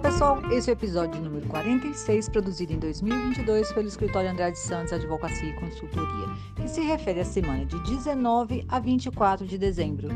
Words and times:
pessoal, 0.00 0.40
esse 0.50 0.70
é 0.70 0.72
o 0.72 0.76
episódio 0.76 1.20
número 1.20 1.46
46, 1.48 2.30
produzido 2.30 2.72
em 2.72 2.78
2022 2.78 3.70
pelo 3.72 3.86
escritório 3.86 4.30
Andrade 4.30 4.58
Santos 4.58 4.92
Advocacia 4.92 5.50
e 5.50 5.60
Consultoria, 5.60 6.26
que 6.56 6.68
se 6.68 6.80
refere 6.80 7.20
à 7.20 7.24
semana 7.24 7.66
de 7.66 7.78
19 7.82 8.64
a 8.68 8.80
24 8.80 9.46
de 9.46 9.58
dezembro. 9.58 10.08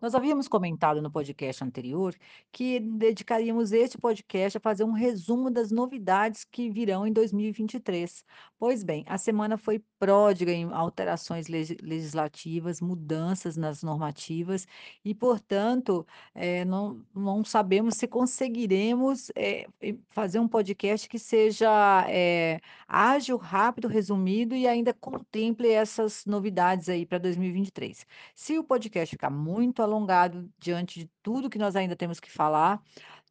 Nós 0.00 0.16
havíamos 0.16 0.48
comentado 0.48 1.00
no 1.00 1.12
podcast 1.12 1.62
anterior 1.62 2.12
que 2.50 2.80
dedicaríamos 2.80 3.70
este 3.70 3.96
podcast 3.96 4.58
a 4.58 4.60
fazer 4.60 4.82
um 4.82 4.90
resumo 4.90 5.48
das 5.48 5.70
novidades 5.70 6.44
que 6.44 6.68
virão 6.68 7.06
em 7.06 7.12
2023. 7.12 8.24
Pois 8.58 8.82
bem, 8.82 9.04
a 9.06 9.16
semana 9.16 9.56
foi 9.56 9.80
pródiga 10.02 10.50
em 10.50 10.64
alterações 10.72 11.46
legislativas, 11.46 12.80
mudanças 12.80 13.56
nas 13.56 13.84
normativas 13.84 14.66
e, 15.04 15.14
portanto, 15.14 16.04
eh, 16.34 16.64
não, 16.64 17.00
não 17.14 17.44
sabemos 17.44 17.94
se 17.94 18.08
conseguiremos 18.08 19.30
eh, 19.36 19.68
fazer 20.10 20.40
um 20.40 20.48
podcast 20.48 21.08
que 21.08 21.20
seja 21.20 22.04
eh, 22.08 22.60
ágil, 22.88 23.36
rápido, 23.36 23.86
resumido 23.86 24.56
e 24.56 24.66
ainda 24.66 24.92
contemple 24.92 25.68
essas 25.68 26.26
novidades 26.26 26.88
aí 26.88 27.06
para 27.06 27.18
2023. 27.18 28.04
Se 28.34 28.58
o 28.58 28.64
podcast 28.64 29.14
ficar 29.14 29.30
muito 29.30 29.84
alongado 29.84 30.50
diante 30.58 30.98
de 30.98 31.10
tudo 31.22 31.48
que 31.48 31.58
nós 31.58 31.76
ainda 31.76 31.94
temos 31.94 32.18
que 32.18 32.28
falar, 32.28 32.82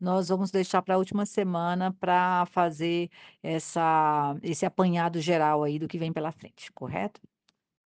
nós 0.01 0.29
vamos 0.29 0.51
deixar 0.51 0.81
para 0.81 0.95
a 0.95 0.97
última 0.97 1.25
semana 1.25 1.93
para 1.93 2.45
fazer 2.47 3.09
essa 3.43 4.35
esse 4.43 4.65
apanhado 4.65 5.21
geral 5.21 5.63
aí 5.63 5.79
do 5.79 5.87
que 5.87 5.97
vem 5.99 6.11
pela 6.13 6.31
frente, 6.31 6.71
correto? 6.73 7.21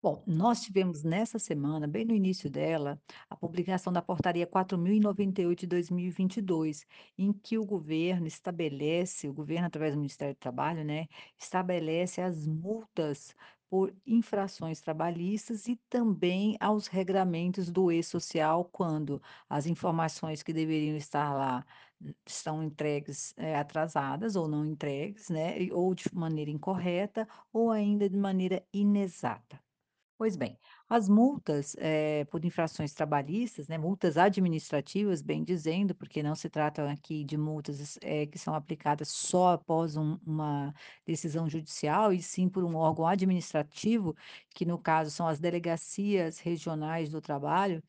Bom, 0.02 0.24
nós 0.26 0.62
tivemos 0.62 1.02
nessa 1.04 1.38
semana, 1.38 1.86
bem 1.86 2.06
no 2.06 2.14
início 2.14 2.50
dela, 2.50 2.98
a 3.28 3.36
publicação 3.36 3.92
da 3.92 4.00
Portaria 4.00 4.46
4.098 4.46 5.60
de 5.60 5.66
2022, 5.66 6.86
em 7.18 7.32
que 7.34 7.58
o 7.58 7.66
governo 7.66 8.26
estabelece, 8.26 9.28
o 9.28 9.34
governo, 9.34 9.66
através 9.66 9.94
do 9.94 9.98
Ministério 9.98 10.34
do 10.34 10.38
Trabalho, 10.38 10.84
né, 10.84 11.06
estabelece 11.38 12.22
as 12.22 12.46
multas 12.46 13.34
por 13.68 13.94
infrações 14.06 14.80
trabalhistas 14.80 15.68
e 15.68 15.76
também 15.88 16.56
aos 16.60 16.86
regramentos 16.86 17.70
do 17.70 17.92
e-social, 17.92 18.64
quando 18.72 19.22
as 19.48 19.66
informações 19.66 20.42
que 20.42 20.52
deveriam 20.52 20.96
estar 20.96 21.32
lá 21.34 21.64
estão 22.26 22.62
entregues, 22.62 23.34
eh, 23.36 23.54
atrasadas 23.56 24.36
ou 24.36 24.48
não 24.48 24.64
entregues, 24.66 25.28
né, 25.30 25.56
ou 25.72 25.94
de 25.94 26.04
maneira 26.14 26.50
incorreta, 26.50 27.26
ou 27.52 27.70
ainda 27.70 28.08
de 28.08 28.16
maneira 28.16 28.64
inexata. 28.72 29.60
Pois 30.18 30.36
bem, 30.36 30.58
as 30.86 31.08
multas, 31.08 31.74
eh, 31.78 32.26
por 32.26 32.44
infrações 32.44 32.92
trabalhistas, 32.92 33.68
né, 33.68 33.78
multas 33.78 34.18
administrativas, 34.18 35.22
bem 35.22 35.42
dizendo, 35.42 35.94
porque 35.94 36.22
não 36.22 36.34
se 36.34 36.50
trata 36.50 36.90
aqui 36.92 37.24
de 37.24 37.38
multas, 37.38 37.98
eh, 38.02 38.26
que 38.26 38.38
são 38.38 38.54
aplicadas 38.54 39.08
só 39.08 39.52
após 39.54 39.96
um 39.96 40.18
uma 40.26 40.74
decisão 41.06 41.48
judicial, 41.48 42.12
e 42.12 42.20
sim 42.22 42.50
por 42.50 42.64
um 42.64 42.76
órgão 42.76 43.06
administrativo, 43.06 44.14
que 44.54 44.66
no 44.66 44.78
caso 44.78 45.10
são 45.10 45.26
as 45.26 45.40
delegacias 45.40 46.38
regionais 46.38 47.08
do 47.10 47.20
trabalho. 47.22 47.82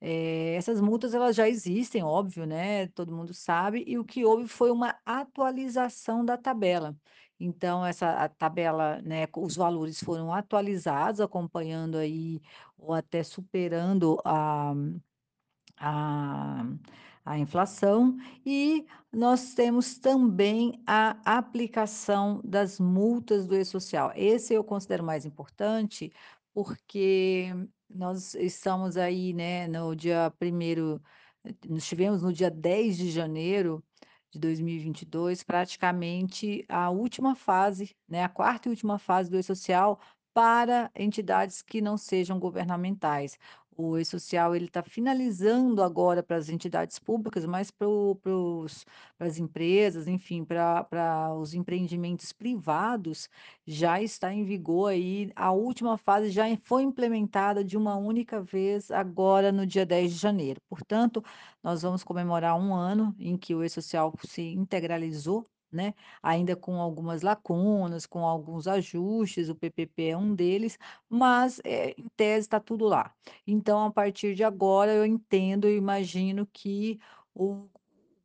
Eh, 0.00 0.54
essas 0.56 0.80
multas 0.80 1.14
elas 1.14 1.34
já 1.36 1.48
existem, 1.48 2.02
óbvio, 2.04 2.46
né, 2.46 2.86
todo 2.88 3.14
mundo 3.14 3.34
sabe, 3.34 3.84
e 3.86 3.98
o 3.98 4.04
que 4.04 4.24
houve 4.24 4.46
foi 4.48 4.70
uma 4.70 4.96
atualização 5.04 6.24
da 6.24 6.36
tabela. 6.36 6.96
Então 7.40 7.84
essa 7.86 8.28
tabela, 8.30 9.00
né, 9.02 9.26
os 9.36 9.56
valores 9.56 10.02
foram 10.02 10.32
atualizados, 10.32 11.20
acompanhando 11.20 11.96
aí 11.98 12.40
ou 12.76 12.92
até 12.94 13.22
superando 13.24 14.18
a 14.24 14.72
a 15.78 16.64
a 17.24 17.38
inflação, 17.38 18.16
e 18.46 18.86
nós 19.12 19.52
temos 19.54 19.98
também 19.98 20.82
a 20.86 21.18
aplicação 21.38 22.40
das 22.44 22.80
multas 22.80 23.46
do 23.46 23.54
e-social. 23.54 24.12
Esse 24.16 24.54
eu 24.54 24.64
considero 24.64 25.04
mais 25.04 25.26
importante, 25.26 26.10
porque 26.58 27.52
nós 27.88 28.34
estamos 28.34 28.96
aí, 28.96 29.32
né, 29.32 29.68
no 29.68 29.94
dia 29.94 30.28
primeiro, 30.40 31.00
eh, 31.44 31.54
nós 31.68 31.86
tivemos 31.86 32.20
no 32.20 32.32
dia 32.32 32.50
10 32.50 32.96
de 32.96 33.12
janeiro 33.12 33.80
de 34.28 34.40
2022, 34.40 35.44
praticamente 35.44 36.64
a 36.68 36.90
última 36.90 37.36
fase, 37.36 37.96
né, 38.08 38.24
a 38.24 38.28
quarta 38.28 38.68
e 38.68 38.70
última 38.70 38.98
fase 38.98 39.30
do 39.30 39.38
e-social 39.38 40.00
para 40.34 40.90
entidades 40.96 41.62
que 41.62 41.80
não 41.80 41.96
sejam 41.96 42.40
governamentais. 42.40 43.38
O 43.80 43.96
E-Social 43.96 44.56
ele 44.56 44.64
está 44.64 44.82
finalizando 44.82 45.84
agora 45.84 46.20
para 46.20 46.36
as 46.36 46.48
entidades 46.48 46.98
públicas, 46.98 47.44
mas 47.46 47.70
para 47.70 47.86
as 49.20 49.38
empresas, 49.38 50.08
enfim, 50.08 50.44
para 50.44 51.32
os 51.34 51.54
empreendimentos 51.54 52.32
privados, 52.32 53.28
já 53.64 54.02
está 54.02 54.34
em 54.34 54.44
vigor 54.44 54.90
aí, 54.90 55.30
a 55.36 55.52
última 55.52 55.96
fase 55.96 56.30
já 56.30 56.44
foi 56.64 56.82
implementada 56.82 57.62
de 57.64 57.76
uma 57.76 57.94
única 57.96 58.42
vez 58.42 58.90
agora 58.90 59.52
no 59.52 59.64
dia 59.64 59.86
10 59.86 60.12
de 60.12 60.18
janeiro. 60.18 60.60
Portanto, 60.68 61.22
nós 61.62 61.82
vamos 61.82 62.02
comemorar 62.02 62.58
um 62.58 62.74
ano 62.74 63.14
em 63.16 63.36
que 63.36 63.54
o 63.54 63.62
E-Social 63.62 64.12
se 64.24 64.42
integralizou, 64.42 65.46
né, 65.72 65.94
ainda 66.22 66.56
com 66.56 66.80
algumas 66.80 67.22
lacunas, 67.22 68.06
com 68.06 68.24
alguns 68.26 68.66
ajustes, 68.66 69.48
o 69.48 69.54
PPP 69.54 70.08
é 70.08 70.16
um 70.16 70.34
deles, 70.34 70.78
mas, 71.08 71.60
eh, 71.64 71.94
em 71.98 72.08
tese 72.16 72.46
está 72.46 72.60
tudo 72.60 72.86
lá. 72.86 73.12
Então, 73.46 73.84
a 73.86 73.90
partir 73.92 74.34
de 74.34 74.44
agora, 74.44 74.92
eu 74.94 75.04
entendo 75.06 75.68
e 75.68 75.76
imagino 75.76 76.46
que 76.52 76.98
o 77.34 77.68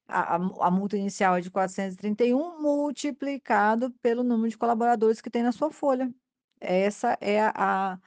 a 0.09 0.35
a 0.37 0.39
mu 0.39 0.63
a 0.63 0.71
multa 0.71 0.97
inicial 0.97 1.37
é 1.37 1.41
de 1.41 1.51
431 1.51 2.61
multiplicado 2.61 3.91
pelo 4.03 4.23
número 4.25 4.51
de 4.51 4.59
colaboradores 4.59 5.21
que 5.21 5.31
tem 5.31 5.43
na 5.43 5.53
sua 5.53 5.71
folha. 5.71 6.13
Essa 6.61 7.17
é 7.21 7.41
a 7.55 7.99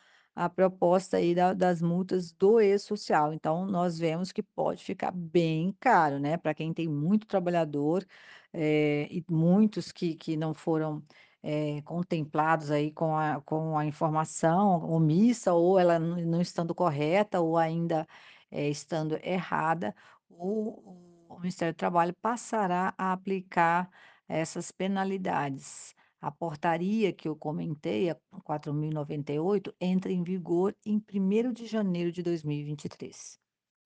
proposta 0.50 1.18
aí 1.18 1.35
da 1.35 1.53
das 1.53 1.81
multas 1.81 2.31
do 2.33 2.59
e-social. 2.59 3.33
Então, 3.33 3.65
nós 3.65 3.97
vemos 4.00 4.31
que 4.31 4.41
pode 4.44 4.83
ficar 4.83 5.12
bem 5.12 5.75
caro, 5.80 6.19
né, 6.19 6.38
para 6.38 6.53
quem 6.53 6.74
tem 6.74 6.88
muito 6.88 7.27
trabalhador, 7.27 8.06
eh, 8.53 9.07
e 9.12 9.24
muitos 9.30 9.91
que 9.91 10.15
que 10.15 10.35
não 10.38 10.53
foram, 10.53 11.03
eh, 11.44 11.81
contemplados 11.83 12.71
aí 12.71 12.91
com 12.91 13.15
a 13.18 13.41
com 13.41 13.77
a 13.77 13.85
informação 13.85 14.83
omissa 14.89 15.53
ou 15.53 15.80
ela 15.80 16.00
não 16.00 16.41
estando 16.41 16.74
correta 16.75 17.39
ou 17.41 17.57
ainda, 17.57 18.07
eh, 18.51 18.69
estando 18.69 19.18
errada, 19.24 19.95
o 20.30 21.03
o 21.30 21.39
Ministério 21.39 21.74
do 21.74 21.77
Trabalho 21.77 22.13
passará 22.21 22.94
a 22.97 23.12
aplicar 23.12 23.89
essas 24.27 24.71
penalidades. 24.71 25.95
A 26.24 26.31
portaria 26.31 27.12
que 27.12 27.28
eu 27.28 27.36
comentei, 27.36 28.10
a 28.10 28.16
4.098, 28.46 29.75
entra 29.78 30.10
em 30.10 30.24
vigor 30.24 30.74
em 30.86 30.98
primeiro 30.98 31.52
de 31.52 31.66
janeiro 31.66 32.14
de 32.14 32.24
2023. 32.24 33.38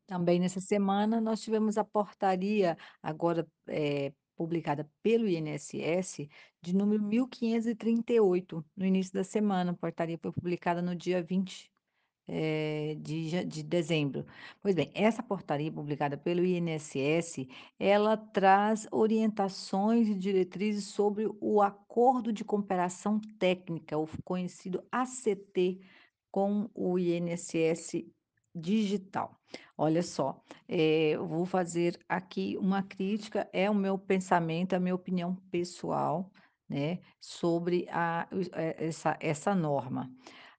Também 0.06 0.40
nessa 0.40 0.62
semana 0.62 1.20
nós 1.20 1.42
tivemos 1.42 1.80
a 1.80 1.84
portaria, 1.84 2.78
agora, 3.02 3.48
eh, 3.68 4.14
publicada 4.36 4.88
pelo 5.02 5.28
INSS, 5.28 6.30
de 6.62 6.76
número 6.76 7.02
1538, 7.02 8.64
no 8.76 8.86
início 8.86 9.14
da 9.16 9.24
semana. 9.24 9.72
A 9.72 9.76
portaria 9.76 10.20
foi 10.22 10.32
publicada 10.32 10.80
no 10.80 10.96
dia 10.96 11.24
20 11.24 11.72
eh, 12.28 12.98
de 13.00 13.46
de 13.46 13.64
dezembro. 13.64 14.26
Pois 14.62 14.76
bem, 14.76 14.92
essa 14.94 15.24
portaria 15.24 15.72
publicada 15.72 16.18
pelo 16.18 16.46
INSS, 16.46 17.48
ela 17.80 18.18
traz 18.18 18.88
orientações 18.92 20.08
e 20.08 20.16
diretrizes 20.16 20.86
sobre 20.86 21.30
o 21.40 21.62
Acordo 21.62 22.34
de 22.34 22.44
Cooperação 22.44 23.20
Técnica, 23.40 23.98
o 23.98 24.08
conhecido 24.24 24.84
ACT, 24.92 25.80
com 26.32 26.70
o 26.76 27.00
INSS 27.00 28.06
digital. 28.54 29.40
Olha 29.78 30.02
só, 30.04 30.42
eh, 30.68 31.12
eu 31.12 31.28
vou 31.28 31.46
fazer 31.46 32.00
aqui 32.10 32.58
uma 32.60 32.84
crítica, 32.84 33.48
é 33.54 33.70
o 33.70 33.76
meu 33.76 33.98
pensamento, 33.98 34.74
é 34.74 34.78
a 34.78 34.80
minha 34.80 34.96
opinião 34.96 35.36
pessoal, 35.52 36.32
né, 36.68 37.00
sobre 37.20 37.88
a 37.90 38.28
eh, 38.54 38.88
essa 38.88 39.18
essa 39.22 39.56
norma. 39.56 40.12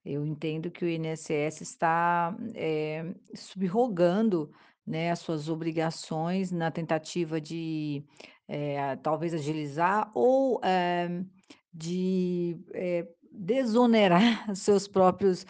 Eu 0.05 0.25
entendo 0.25 0.71
que 0.71 0.85
o 0.85 0.89
INSS 0.89 1.61
está, 1.61 2.37
eh, 2.55 3.15
subrogando, 3.35 4.51
né, 4.87 5.11
as 5.11 5.19
suas 5.19 5.49
obrigações 5.49 6.51
na 6.51 6.71
tentativa 6.71 7.41
de, 7.41 8.03
eh, 8.49 8.97
talvez 9.03 9.35
agilizar 9.35 10.11
ou, 10.15 10.61
eh, 10.65 11.23
de, 11.73 12.57
desonerar 13.31 14.21
seus 14.57 14.89
próprios 14.89 15.47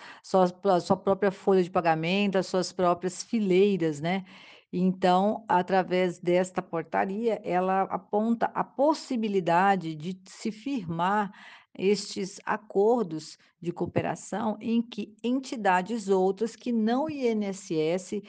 pró 0.61 0.81
sua 0.81 0.97
própria 0.97 1.31
folha 1.31 1.62
de 1.62 1.71
pagamento, 1.71 2.37
as 2.37 2.47
suas 2.47 2.73
próprias 2.73 3.23
fileiras, 3.23 4.00
né. 4.00 4.25
Então, 4.73 5.45
através 5.49 6.19
desta 6.19 6.61
portaria, 6.61 7.41
ela 7.43 7.83
aponta 7.85 8.50
a 8.55 8.62
possibilidade 8.62 9.95
de 9.95 10.21
se 10.27 10.53
firmar 10.53 11.33
estes 11.75 12.41
acordos 12.44 13.38
de 13.61 13.73
cooperação 13.73 14.56
em 14.61 14.81
que 14.81 15.17
entidades 15.23 16.09
outras 16.09 16.55
que 16.55 16.70
não 16.70 17.06
o 17.06 17.11
INSS, 17.11 18.23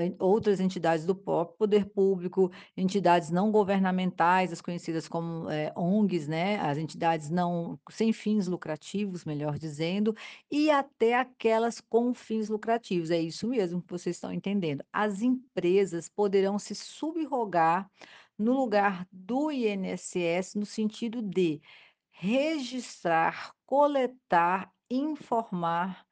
em 0.00 0.16
outras 0.18 0.58
entidades 0.58 1.06
do 1.06 1.14
próprio 1.14 1.56
poder 1.56 1.86
público, 1.86 2.50
entidades 2.76 3.30
não 3.30 3.52
governamentais, 3.52 4.52
as 4.52 4.60
conhecidas 4.60 5.06
como, 5.06 5.48
eh, 5.48 5.72
ONGs, 5.76 6.26
né, 6.26 6.58
as 6.58 6.76
entidades 6.76 7.30
não 7.30 7.78
sem 7.90 8.12
fins 8.12 8.48
lucrativos, 8.48 9.24
melhor 9.24 9.58
dizendo, 9.58 10.14
e 10.50 10.70
até 10.70 11.14
aquelas 11.14 11.80
com 11.80 12.12
fins 12.12 12.48
lucrativos, 12.48 13.10
é 13.10 13.20
isso 13.20 13.46
mesmo 13.46 13.80
que 13.80 13.90
vocês 13.90 14.16
estão 14.16 14.32
entendendo. 14.32 14.84
As 14.92 15.22
empresas 15.22 16.08
poderão 16.08 16.58
se 16.58 16.74
subrogar 16.74 17.88
no 18.36 18.52
lugar 18.52 19.06
do 19.12 19.50
INSS, 19.52 20.56
no 20.56 20.66
sentido 20.66 21.22
de 21.22 21.60
registrar, 22.14 23.54
coletar, 23.66 24.72
informar 24.90 26.06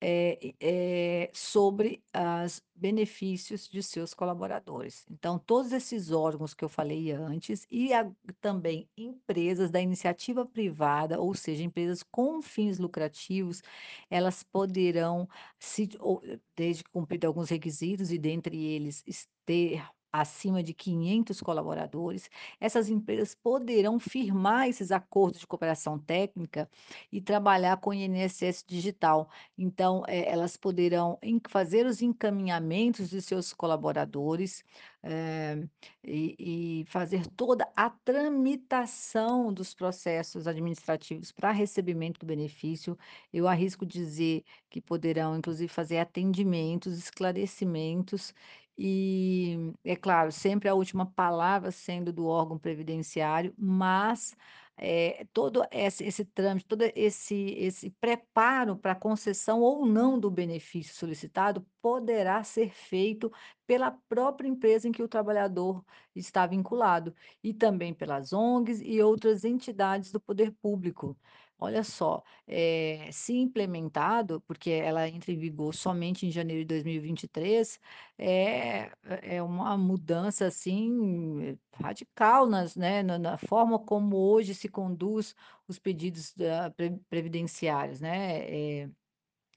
e 0.00 0.54
eh, 0.60 1.30
sobre 1.34 2.04
as 2.12 2.62
benefícios 2.74 3.68
de 3.68 3.82
seus 3.82 4.14
colaboradores. 4.14 5.04
Então, 5.10 5.38
todos 5.38 5.72
esses 5.72 6.12
órgãos 6.12 6.54
que 6.54 6.64
eu 6.64 6.68
falei 6.68 7.10
antes 7.10 7.66
e 7.70 7.92
a 7.92 8.08
também 8.40 8.88
empresas 8.96 9.70
da 9.70 9.80
iniciativa 9.80 10.46
privada, 10.46 11.20
ou 11.20 11.34
seja, 11.34 11.64
empresas 11.64 12.02
com 12.04 12.40
fins 12.40 12.78
lucrativos, 12.78 13.60
elas 14.08 14.44
poderão 14.44 15.28
se 15.58 15.88
ou 15.98 16.22
desde 16.54 16.84
que 16.84 16.90
cumprido 16.90 17.26
alguns 17.26 17.50
requisitos 17.50 18.12
e 18.12 18.18
dentre 18.18 18.56
eles 18.64 19.02
es 19.06 19.28
ter 19.44 19.82
acima 20.12 20.62
de 20.62 20.72
500 20.74 21.40
colaboradores, 21.40 22.28
essas 22.60 22.88
empresas 22.88 23.34
poderão 23.34 23.98
firmar 23.98 24.68
esses 24.68 24.90
acordos 24.92 25.40
de 25.40 25.46
cooperação 25.46 25.98
técnica 25.98 26.68
e 27.12 27.20
trabalhar 27.20 27.76
com 27.78 27.90
o 27.90 27.94
INSS 27.94 28.64
digital. 28.66 29.30
Então, 29.56 30.02
eh, 30.08 30.30
elas 30.30 30.56
poderão 30.56 31.18
fazer 31.48 31.86
os 31.86 32.02
encaminhamentos 32.02 33.10
de 33.10 33.20
seus 33.22 33.52
colaboradores, 33.52 34.64
eh, 35.02 35.68
e 36.04 36.80
e 36.80 36.84
fazer 36.86 37.26
toda 37.26 37.70
a 37.76 37.90
tramitação 37.90 39.52
dos 39.52 39.74
processos 39.74 40.46
administrativos 40.46 41.30
para 41.32 41.50
recebimento 41.52 42.20
do 42.20 42.26
benefício. 42.26 42.96
Eu 43.32 43.46
arrisco 43.48 43.84
dizer 43.86 44.44
que 44.70 44.80
poderão, 44.80 45.36
inclusive, 45.36 45.68
fazer 45.68 45.98
atendimentos, 45.98 46.96
esclarecimentos 46.98 48.32
e, 48.78 49.56
é 49.84 49.96
claro, 49.96 50.30
sempre 50.32 50.68
a 50.68 50.74
última 50.74 51.04
palavra 51.12 51.70
sendo 51.72 52.12
do 52.12 52.26
órgão 52.26 52.58
previdenciário, 52.58 53.54
mas, 53.58 54.36
eh, 54.78 55.26
todo 55.32 55.64
esse 55.72 56.04
esse 56.04 56.24
trâmite, 56.24 56.66
todo 56.66 56.82
esse 56.94 57.34
esse 57.58 57.90
preparo 58.00 58.76
para 58.78 58.94
concessão 58.94 59.60
ou 59.62 59.84
não 59.86 60.18
do 60.20 60.30
benefício 60.30 60.94
solicitado, 60.94 61.66
poderá 61.82 62.44
ser 62.44 62.70
feito 62.72 63.30
pela 63.66 63.90
própria 64.08 64.48
empresa 64.48 64.88
em 64.88 64.92
que 64.92 65.02
o 65.02 65.08
trabalhador 65.08 65.84
está 66.14 66.46
vinculado, 66.46 67.14
e 67.42 67.52
também 67.52 67.92
pelas 67.94 68.32
ONGs 68.32 68.80
e 68.84 69.02
outras 69.02 69.44
entidades 69.44 70.12
do 70.12 70.20
poder 70.20 70.52
público. 70.62 71.18
Olha 71.60 71.82
só, 71.82 72.22
eh, 72.46 73.08
se 73.12 73.32
implementado, 73.36 74.40
porque 74.42 74.70
ela 74.70 75.08
entra 75.08 75.32
em 75.32 75.36
vigor 75.38 75.74
somente 75.74 76.24
em 76.26 76.30
janeiro 76.30 76.62
de 76.62 76.66
2023, 76.68 77.80
é 78.16 78.90
é 79.22 79.42
uma 79.42 79.76
mudança, 79.76 80.46
assim, 80.46 81.58
radical 81.74 82.46
nas 82.46 82.76
né, 82.76 83.02
na 83.02 83.18
na 83.18 83.36
forma 83.38 83.78
como 83.78 84.16
hoje 84.16 84.54
se 84.54 84.68
conduz 84.68 85.34
os 85.66 85.78
pedidos 85.80 86.32
da 86.34 86.70
pre 86.70 86.96
previdenciários, 87.10 88.00
né, 88.00 88.82
eh, 88.84 88.90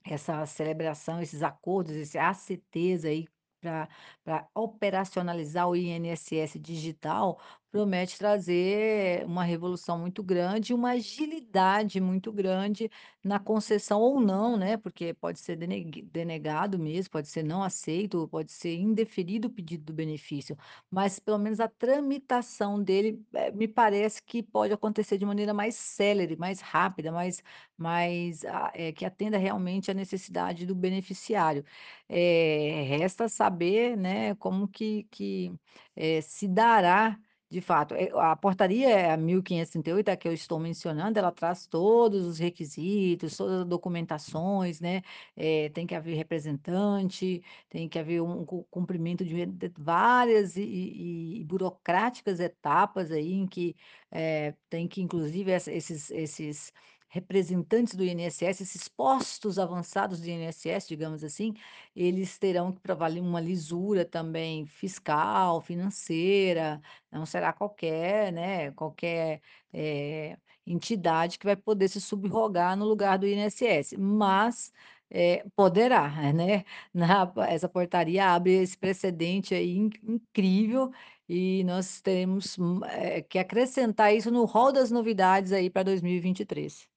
essa 0.05 0.45
celebração, 0.45 1.21
esses 1.21 1.43
acordos, 1.43 1.93
esse 1.95 2.17
ACTs 2.19 3.05
aí 3.05 3.27
pra 4.23 4.49
operacionalizar 4.55 5.69
o 5.69 5.75
INSS 5.75 6.59
digital, 6.59 7.39
promete 7.71 8.17
trazer 8.17 9.25
uma 9.25 9.43
revolução 9.43 9.97
muito 9.97 10.21
grande 10.23 10.73
uma 10.73 10.91
agilidade 10.91 12.01
muito 12.01 12.31
grande 12.31 12.89
na 13.23 13.39
concessão 13.39 14.01
ou 14.01 14.19
não, 14.19 14.57
né, 14.57 14.77
porque 14.77 15.13
pode 15.13 15.39
ser 15.39 15.55
deneg 15.55 16.01
denegado 16.03 16.77
mesmo, 16.79 17.11
pode 17.11 17.27
ser 17.27 17.43
não 17.43 17.63
aceito, 17.63 18.27
pode 18.29 18.51
ser 18.51 18.75
indeferido 18.75 19.47
o 19.47 19.51
pedido 19.51 19.85
do 19.85 19.93
benefício, 19.93 20.57
mas 20.89 21.19
pelo 21.19 21.37
menos 21.39 21.59
a 21.59 21.67
tramitação 21.67 22.81
dele, 22.83 23.23
eh, 23.33 23.51
me 23.51 23.67
parece 23.67 24.21
que 24.23 24.43
pode 24.43 24.73
acontecer 24.73 25.17
de 25.17 25.25
maneira 25.25 25.53
mais 25.53 25.75
célere, 25.75 26.35
mais 26.35 26.59
rápida, 26.61 27.11
mais 27.11 27.41
mais 27.77 28.43
a 28.45 28.71
eh, 28.75 28.91
que 28.91 29.05
atenda 29.05 29.37
realmente 29.37 29.89
à 29.89 29.93
necessidade 29.93 30.65
do 30.65 30.75
beneficiário. 30.75 31.63
Eh, 32.09 32.83
resta 32.87 33.27
saber, 33.29 33.95
né, 33.97 34.35
como 34.35 34.67
que 34.67 35.03
que, 35.11 35.51
se 36.23 36.47
dará 36.47 37.17
de 37.51 37.59
fato. 37.61 37.93
Eh, 37.95 38.09
a 38.15 38.35
portaria 38.35 38.89
é 38.89 39.11
a 39.11 39.17
1538, 39.17 40.09
a 40.09 40.15
que 40.17 40.27
eu 40.27 40.33
estou 40.33 40.57
mencionando, 40.59 41.19
ela 41.19 41.31
traz 41.33 41.67
todos 41.67 42.25
os 42.25 42.39
requisitos, 42.39 43.35
todas 43.37 43.61
as 43.61 43.65
documentações, 43.67 44.79
né, 44.79 45.01
eh, 45.35 45.69
tem 45.69 45.85
que 45.85 45.93
haver 45.93 46.15
representante, 46.15 47.43
tem 47.69 47.89
que 47.89 47.99
haver 47.99 48.21
um 48.21 48.45
cu 48.45 48.63
cumprimento 48.71 49.25
de 49.25 49.35
várias 49.77 50.55
e 50.55 50.61
e 50.63 51.41
e 51.41 51.43
burocráticas 51.43 52.39
etapas 52.39 53.11
aí 53.11 53.33
em 53.33 53.45
que, 53.47 53.75
eh, 54.11 54.55
tem 54.69 54.87
que 54.87 55.01
inclusive 55.01 55.51
esses 55.51 56.09
esses 56.11 56.71
representantes 57.11 57.93
do 57.95 58.03
INSS, 58.05 58.61
esses 58.63 58.87
postos 58.87 59.59
avançados 59.59 60.21
do 60.21 60.29
INSS, 60.29 60.87
digamos 60.87 61.23
assim, 61.25 61.53
eles 61.95 62.39
terão 62.39 62.71
que 62.71 62.79
provar 62.79 63.11
uma 63.11 63.41
lisura 63.41 64.05
também 64.05 64.65
fiscal, 64.65 65.59
financeira, 65.61 66.81
não 67.11 67.25
será 67.25 67.51
qualquer, 67.53 68.31
né, 68.31 68.71
qualquer, 68.71 69.41
eh, 69.73 70.37
entidade 70.65 71.37
que 71.37 71.45
vai 71.45 71.55
poder 71.55 71.89
se 71.89 71.99
subrogar 71.99 72.77
no 72.77 72.85
lugar 72.85 73.17
do 73.19 73.27
INSS, 73.27 73.97
mas, 73.97 74.71
eh, 75.09 75.43
poderá, 75.55 76.07
né, 76.33 76.63
na 76.93 77.31
essa 77.49 77.67
portaria 77.67 78.25
abre 78.33 78.53
esse 78.61 78.77
precedente 78.77 79.53
aí 79.53 79.75
in 79.77 79.89
incrível 80.07 80.91
e 81.27 81.63
nós 81.65 81.99
teremos, 82.01 82.57
eh, 82.85 83.21
que 83.23 83.37
acrescentar 83.39 84.13
isso 84.15 84.31
no 84.31 84.45
rol 84.45 84.71
das 84.71 84.91
novidades 84.91 85.51
aí 85.51 85.69
pra 85.69 85.83
2023. 85.83 86.90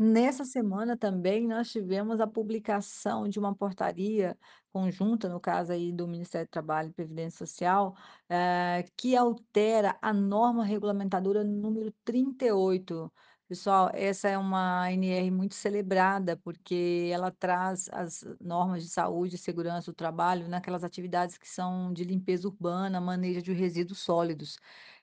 Nessa 0.00 0.44
semana 0.44 0.96
também 0.96 1.48
nós 1.48 1.70
tivemos 1.72 2.20
a 2.20 2.26
publicação 2.26 3.28
de 3.28 3.36
uma 3.38 3.52
portaria 3.54 4.38
conjunta, 4.72 5.28
no 5.28 5.40
caso 5.40 5.72
aí 5.72 5.92
do 5.92 6.06
Ministério 6.06 6.46
do 6.46 6.50
Trabalho 6.50 6.90
e 6.90 6.92
Previdência 6.92 7.44
Social, 7.44 7.96
eh, 8.28 8.84
que 8.96 9.16
altera 9.16 9.98
a 10.00 10.12
norma 10.12 10.64
regulamentadora 10.64 11.42
número 11.42 11.92
38. 12.04 13.12
Pessoal, 13.48 13.90
essa 13.94 14.28
é 14.28 14.38
uma 14.38 14.84
ANR 14.86 15.32
muito 15.32 15.54
celebrada, 15.56 16.36
porque 16.36 17.08
ela 17.12 17.30
traz 17.32 17.88
as 17.90 18.22
normas 18.40 18.82
de 18.84 18.90
saúde 18.90 19.34
e 19.34 19.38
segurança 19.38 19.90
do 19.90 19.94
trabalho 19.94 20.46
naquelas 20.48 20.84
atividades 20.84 21.36
que 21.38 21.48
são 21.48 21.92
de 21.92 22.04
limpeza 22.04 22.46
urbana, 22.46 23.00
manejo 23.00 23.42
de 23.42 23.52
resíduos 23.52 23.98
sólidos. 24.00 24.58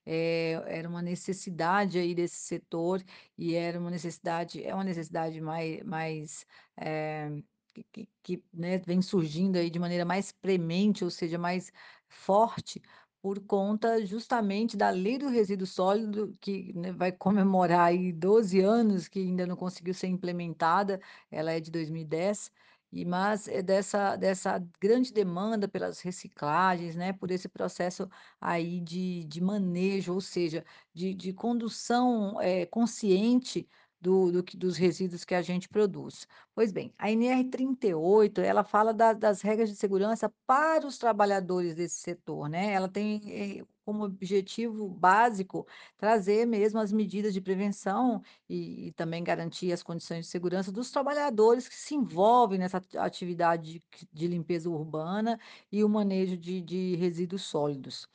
Eh, 0.05 0.53
era 0.67 0.87
uma 0.89 1.01
necessidade 1.01 1.97
aí 1.99 2.13
desse 2.15 2.35
setor 2.37 3.03
e 3.37 3.55
era 3.55 3.79
uma 3.79 3.89
necessidade 3.91 4.63
é 4.63 4.73
uma 4.73 4.83
necessidade 4.83 5.41
mai 5.41 5.81
mais, 5.85 6.45
eh 6.77 7.29
que 7.73 7.83
que 7.91 8.09
que, 8.23 8.43
né, 8.53 8.77
vem 8.79 9.01
surgindo 9.01 9.57
aí 9.57 9.69
de 9.69 9.79
maneira 9.79 10.05
mais 10.05 10.31
premente, 10.31 11.03
ou 11.03 11.11
seja, 11.11 11.37
mais 11.37 11.71
forte, 12.07 12.81
por 13.21 13.39
conta 13.45 14.05
justamente 14.05 14.77
da 14.77 14.89
Lei 14.91 15.17
do 15.17 15.27
Resíduo 15.29 15.67
Sólido, 15.67 16.31
que, 16.41 16.71
né, 16.73 16.91
vai 16.93 17.11
comemorar 17.11 17.87
aí 17.87 18.13
12 18.13 18.61
anos, 18.61 19.07
que 19.09 19.19
ainda 19.19 19.45
não 19.47 19.55
conseguiu 19.57 19.93
ser 19.93 20.07
implementada, 20.07 20.99
ela 21.31 21.51
é 21.51 21.59
de 21.59 21.69
2010, 21.71 22.49
e 22.91 23.05
mas 23.05 23.47
é 23.47 23.61
dessa 23.61 24.15
dessa 24.15 24.59
grande 24.81 25.11
demanda 25.13 25.67
pelas 25.67 25.99
reciclagens, 26.01 26.95
né, 26.95 27.13
por 27.13 27.31
esse 27.31 27.49
processo 27.49 28.07
aí 28.39 28.79
de 28.81 29.23
de 29.25 29.41
manejo, 29.41 30.13
ou 30.13 30.21
seja, 30.21 30.63
de 30.93 31.13
de 31.13 31.33
condução, 31.33 32.39
eh, 32.41 32.65
consciente 32.67 33.67
do 33.99 34.31
do 34.31 34.43
que 34.43 34.57
dos 34.57 34.77
resíduos 34.77 35.23
que 35.25 35.33
a 35.35 35.41
gente 35.41 35.67
produz. 35.69 36.27
Pois 36.53 36.71
bem, 36.71 36.93
a 36.97 37.09
NR38, 37.11 38.39
ela 38.41 38.63
fala 38.63 38.93
da 38.93 39.13
das 39.13 39.41
regras 39.41 39.69
de 39.69 39.75
segurança 39.75 40.31
para 40.45 40.85
os 40.87 40.97
trabalhadores 40.97 41.75
desse 41.75 41.95
setor, 41.97 42.49
né, 42.49 42.71
ela 42.73 42.87
tem, 42.89 43.59
eh, 43.61 43.65
como 43.85 44.03
objetivo 44.03 44.89
básico 44.89 45.67
trazer 45.97 46.45
mesmo 46.45 46.79
as 46.79 46.91
medidas 46.91 47.33
de 47.33 47.41
prevenção 47.41 48.21
e 48.49 48.87
e 48.87 48.91
também 48.93 49.23
garantir 49.23 49.71
as 49.71 49.83
condições 49.83 50.25
de 50.25 50.31
segurança 50.31 50.71
dos 50.71 50.91
trabalhadores 50.91 51.67
que 51.69 51.75
se 51.75 51.95
envolvem 51.95 52.59
nessa 52.59 52.77
ati 52.77 52.97
atividade 52.97 53.73
de 53.91 54.07
de 54.11 54.27
limpeza 54.27 54.69
urbana 54.69 55.39
e 55.71 55.83
o 55.83 55.89
manejo 55.89 56.37
de 56.37 56.61
de 56.61 56.95
resíduos 56.95 57.43
sólidos. 57.43 58.07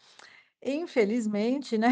Infelizmente, 0.62 1.78
né, 1.78 1.88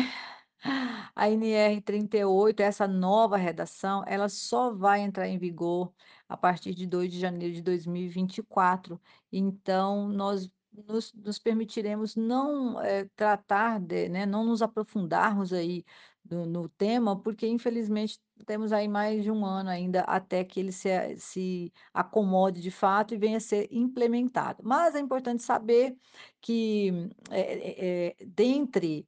a 1.15 1.29
NR38, 1.29 2.61
essa 2.61 2.87
nova 2.87 3.37
redação, 3.37 4.05
ela 4.07 4.29
só 4.29 4.75
vai 4.75 5.01
entrar 5.01 5.29
em 5.29 5.39
vigor 5.39 5.93
a 6.29 6.37
partir 6.37 6.75
de 6.75 6.87
2 6.87 7.11
de 7.11 7.19
janeiro 7.19 7.55
de 7.55 7.63
2024, 7.63 9.01
então 9.33 10.09
nós 10.09 10.51
nos 10.87 11.13
nos 11.15 11.39
permitiremos 11.39 12.15
não, 12.17 12.81
eh, 12.83 13.09
tratar 13.17 13.81
de 13.81 14.09
né, 14.09 14.27
não 14.27 14.45
nos 14.45 14.63
aprofundarmos 14.63 15.53
aí 15.53 15.85
no 16.31 16.47
no 16.47 16.69
tema, 16.69 17.21
porque 17.21 17.47
infelizmente 17.49 18.21
temos 18.47 18.73
aí 18.73 18.87
mais 18.89 19.23
de 19.25 19.31
1 19.31 19.45
ano 19.47 19.71
ainda 19.71 20.03
até 20.03 20.45
que 20.45 20.61
ele 20.61 20.73
se 20.73 20.89
se 21.19 21.73
acomode 21.93 22.61
de 22.61 22.71
fato 22.71 23.15
e 23.15 23.19
venha 23.19 23.39
a 23.39 23.41
ser 23.41 23.69
implementado. 23.73 24.63
Mas 24.65 24.95
é 24.95 25.01
importante 25.01 25.43
saber 25.43 25.97
que, 26.41 26.91
eh 27.31 28.15
eh, 28.21 28.25
dentre 28.27 29.07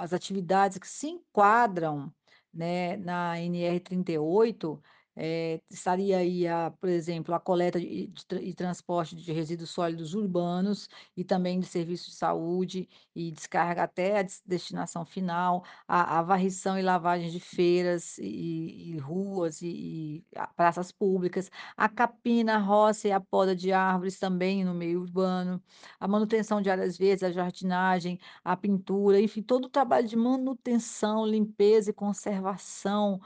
as 0.00 0.12
atividades 0.14 0.78
que 0.78 0.88
se 0.88 1.08
enquadram, 1.08 2.12
né, 2.52 2.96
na 2.98 3.36
NR38, 3.38 4.80
eh, 5.16 5.60
estaria 5.70 6.18
aí 6.18 6.46
a 6.48 6.70
por 6.70 6.88
exemplo, 6.88 7.34
a 7.34 7.40
coleta 7.40 7.78
e 7.78 8.54
transporte 8.54 9.16
de 9.16 9.32
resíduos 9.32 9.70
sólidos 9.70 10.14
urbanos 10.14 10.88
e 11.16 11.24
também 11.24 11.60
de 11.60 11.66
serviços 11.66 12.08
de 12.12 12.14
saúde 12.18 12.88
e 13.14 13.30
descarga 13.30 13.82
até 13.84 14.18
a 14.18 14.22
des 14.22 14.42
destinação 14.46 15.04
final, 15.04 15.64
a 15.86 16.18
a 16.18 16.22
varrição 16.22 16.78
e 16.78 16.82
lavagem 16.82 17.30
de 17.30 17.40
feiras 17.40 18.18
e 18.18 18.92
e 18.94 18.98
ruas 18.98 19.60
e 19.62 19.68
e 19.72 20.24
praças 20.56 20.92
públicas, 20.92 21.50
a 21.76 21.88
capina, 21.88 22.54
a 22.56 22.58
roça 22.58 23.08
e 23.08 23.12
a 23.12 23.20
poda 23.20 23.54
de 23.56 23.72
árvores 23.72 24.18
também 24.18 24.64
no 24.64 24.74
meio 24.74 25.00
urbano, 25.00 25.62
a 26.00 26.06
manutenção 26.08 26.60
de 26.60 26.70
áreas 26.70 26.96
verdes, 26.98 27.22
a 27.22 27.30
jardinagem, 27.32 28.18
a 28.44 28.56
pintura, 28.56 29.20
enfim, 29.20 29.42
todo 29.42 29.66
o 29.66 29.70
trabalho 29.70 30.06
de 30.08 30.16
manutenção, 30.16 31.26
limpeza 31.26 31.90
e 31.90 31.94
conservação, 31.94 33.20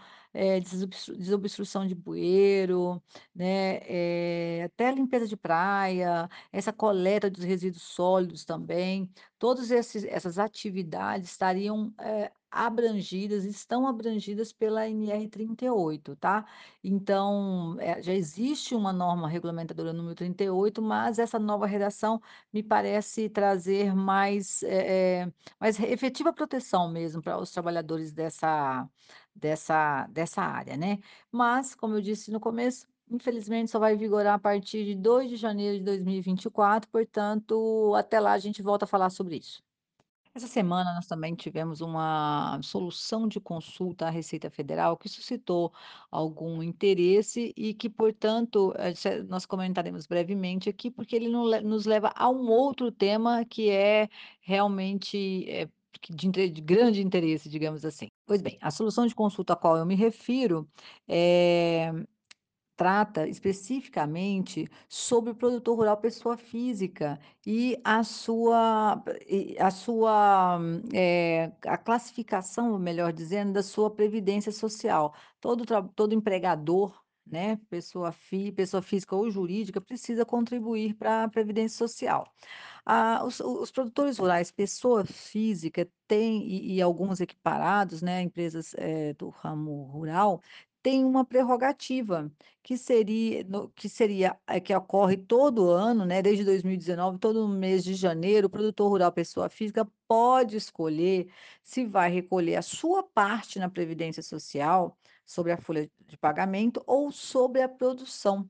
desobstru 0.61 1.17
desobstrução 1.17 1.87
de 1.87 1.95
bueiro, 1.95 3.03
né, 3.35 3.79
eh, 3.85 4.63
até 4.65 4.91
limpeza 4.93 5.27
de 5.27 5.37
praia, 5.37 6.29
essa 6.53 6.73
coleta 6.73 7.31
dos 7.31 7.45
resíduos 7.45 7.83
sólidos 7.83 8.45
também, 8.45 9.11
esses 9.71 10.05
essas 10.05 10.39
atividades 10.39 11.31
estariam, 11.31 11.93
eh, 12.01 12.33
abrangidas, 12.51 13.45
estão 13.45 13.87
abrangidas 13.87 14.53
pela 14.53 14.89
NR38, 14.89 16.17
tá. 16.17 16.47
Então, 16.83 17.77
eh, 17.81 18.01
já 18.03 18.15
existe 18.15 18.75
uma 18.75 18.93
norma 18.93 19.29
regulamentadora 19.29 19.93
número 19.93 20.15
38, 20.15 20.81
mas 20.81 21.19
essa 21.19 21.39
nova 21.39 21.67
redação 21.67 22.21
me 22.53 22.63
parece 22.63 23.29
trazer 23.29 23.95
mais, 23.95 24.63
eh, 24.63 25.31
mais 25.61 25.79
efetiva 25.81 26.33
proteção 26.33 26.91
mesmo 26.91 27.21
para 27.23 27.39
os 27.39 27.51
trabalhadores 27.51 28.13
dessa 28.13 28.89
dessa 29.37 30.07
dessa 30.09 30.43
área, 30.43 30.77
né. 30.77 30.99
Mas, 31.33 31.75
como 31.75 31.95
eu 31.95 32.01
disse 32.03 32.31
no 32.31 32.41
começo, 32.41 32.87
infelizmente 33.11 33.71
só 33.71 33.79
vai 33.79 33.97
vigorar 33.97 34.35
a 34.35 34.39
partir 34.39 34.85
de 34.85 34.95
2 34.95 35.29
de 35.31 35.37
janeiro 35.37 35.79
de 35.79 35.85
2024, 35.85 36.91
portanto, 36.91 37.95
até 37.97 38.21
lá 38.21 38.33
a 38.33 38.39
gente 38.39 38.63
volta 38.63 38.85
a 38.85 38.89
falar 38.89 39.11
sobre 39.11 39.37
isso. 39.39 39.63
Essa 40.35 40.47
semana 40.47 40.93
nós 40.95 41.07
também 41.07 41.35
tivemos 41.35 41.81
uma 41.81 42.61
solução 42.63 43.27
de 43.27 43.41
consulta 43.41 44.07
à 44.07 44.11
Receita 44.11 44.51
Federal 44.51 44.95
que 44.97 45.09
suscitou 45.09 45.73
algum 46.11 46.63
interesse 46.63 47.55
e 47.57 47.73
que, 47.73 47.89
portanto, 47.89 48.75
eh, 48.77 49.23
nós 49.29 49.47
comentaremos 49.47 50.07
brevemente 50.07 50.69
aqui, 50.69 50.91
porque 50.91 51.17
ele 51.17 51.29
no 51.29 51.47
le 51.49 51.63
nos 51.63 51.87
leva 51.87 52.13
a 52.15 52.29
um 52.29 52.51
outro 52.51 52.93
tema 52.93 53.47
que 53.47 53.71
é 53.71 54.09
realmente, 54.41 55.49
eh, 55.49 55.69
de 56.11 56.61
grande 56.61 57.01
interesse, 57.03 57.49
digamos 57.49 57.83
assim. 57.85 58.09
Pois 58.27 58.43
bem, 58.43 58.59
a 58.61 58.73
solução 58.73 59.07
de 59.07 59.15
consulta 59.15 59.53
a 59.53 59.57
qual 59.57 59.77
eu 59.77 59.87
me 59.87 59.95
refiro, 59.95 60.69
eh, 61.09 61.93
trata 62.77 63.29
especificamente 63.29 64.69
sobre 64.89 65.33
o 65.33 65.37
produtor 65.37 65.77
rural 65.79 65.97
pessoa 65.99 66.37
física 66.37 67.19
e 67.47 67.81
a 67.85 68.05
sua 68.05 69.03
a 69.61 69.71
sua, 69.73 70.59
eh, 70.95 71.53
a 71.67 71.79
classificação, 71.79 72.79
melhor 72.81 73.13
dizendo, 73.13 73.53
da 73.55 73.63
sua 73.63 73.91
previdência 73.91 74.53
social. 74.53 75.15
Todo 75.41 75.65
todo 75.95 76.15
empregador, 76.15 77.06
né, 77.27 77.57
pessoa 77.71 78.13
fí 78.13 78.53
pessoa 78.53 78.83
física 78.83 79.17
ou 79.17 79.31
jurídica, 79.31 79.81
precisa 79.81 80.25
contribuir 80.25 80.95
pra 80.97 81.25
a 81.25 81.29
previdência 81.29 81.77
social. 81.79 82.33
Ah, 82.85 83.23
os 83.25 83.41
os 83.41 83.71
produtores 83.71 84.19
rurais, 84.19 84.51
pessoa 84.51 85.05
física, 85.05 85.89
têm 86.09 86.47
e 86.49 86.77
e 86.77 86.83
alguns 86.83 87.21
equiparados, 87.21 88.03
né, 88.03 88.23
empresas, 88.23 88.75
eh, 88.79 89.15
do 89.15 89.29
ramo 89.31 89.85
rural, 89.85 90.43
têm 90.83 91.05
uma 91.05 91.25
prerrogativa, 91.25 92.31
que 92.63 92.77
seria 92.79 93.45
que 93.75 93.89
seria 93.89 94.39
a 94.47 94.61
que 94.61 94.75
ocorre 94.75 95.17
todo 95.17 95.71
ano, 95.71 96.05
né, 96.07 96.23
desde 96.23 96.45
2019, 96.45 97.19
todo 97.19 97.49
mês 97.49 97.83
de 97.85 97.95
janeiro, 97.95 98.47
o 98.47 98.51
produtor 98.51 98.89
rural 98.91 99.13
pessoa 99.13 99.49
física 99.49 99.87
pode 100.09 100.57
escolher 100.57 101.29
se 101.63 101.85
vai 101.87 102.11
recolher 102.11 102.57
a 102.57 102.63
sua 102.63 103.03
parte 103.03 103.59
na 103.59 103.69
previdência 103.71 104.23
social, 104.23 104.97
sobre 105.27 105.53
a 105.53 105.59
folha 105.59 105.91
de 106.07 106.17
pagamento 106.19 106.83
ou 106.87 107.11
sobre 107.13 107.63
a 107.63 107.69
produção. 107.69 108.49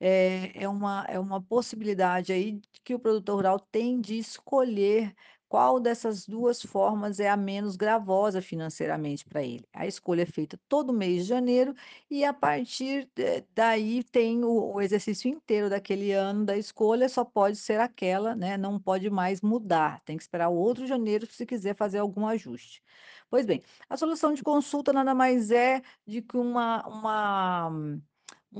Eh, 0.00 0.52
é 0.54 0.68
uma 0.68 1.04
é 1.08 1.18
uma 1.18 1.42
possibilidade 1.42 2.32
aí 2.32 2.60
que 2.84 2.94
o 2.94 3.00
produtor 3.00 3.36
rural 3.36 3.58
tem 3.60 4.00
de 4.00 4.16
escolher 4.18 5.12
qual 5.48 5.80
dessas 5.80 6.26
2 6.26 6.60
formas 6.62 7.18
é 7.20 7.28
a 7.28 7.36
menos 7.36 7.74
gravosa 7.74 8.42
financeiramente 8.42 9.24
pra 9.24 9.42
ele. 9.42 9.64
A 9.74 9.86
escolha 9.86 10.22
é 10.22 10.26
feita 10.26 10.60
todo 10.68 10.92
mês 10.92 11.22
de 11.22 11.28
janeiro 11.30 11.74
e 12.10 12.22
a 12.24 12.34
partir, 12.34 13.10
daí 13.54 14.04
tem 14.04 14.44
o 14.44 14.58
o 14.78 14.80
exercício 14.80 15.28
inteiro 15.30 15.68
daquele 15.70 16.12
ano 16.12 16.44
da 16.44 16.56
escolha, 16.56 17.08
só 17.08 17.24
pode 17.24 17.56
ser 17.56 17.80
aquela, 17.80 18.36
né, 18.36 18.56
não 18.56 18.78
pode 18.78 19.08
mais 19.10 19.40
mudar, 19.40 20.00
tem 20.04 20.16
que 20.16 20.22
esperar 20.22 20.48
o 20.50 20.54
outro 20.56 20.86
janeiro 20.86 21.26
se 21.26 21.46
quiser 21.46 21.74
fazer 21.76 21.98
algum 21.98 22.26
ajuste. 22.26 22.82
Pois 23.30 23.44
bem, 23.44 23.62
a 23.90 23.96
solução 23.96 24.32
de 24.32 24.42
consulta 24.42 24.90
nada 24.92 25.14
mais 25.14 25.50
é 25.50 25.82
de 26.06 26.22
que 26.22 26.36
uma 26.38 26.82
uma 26.88 27.68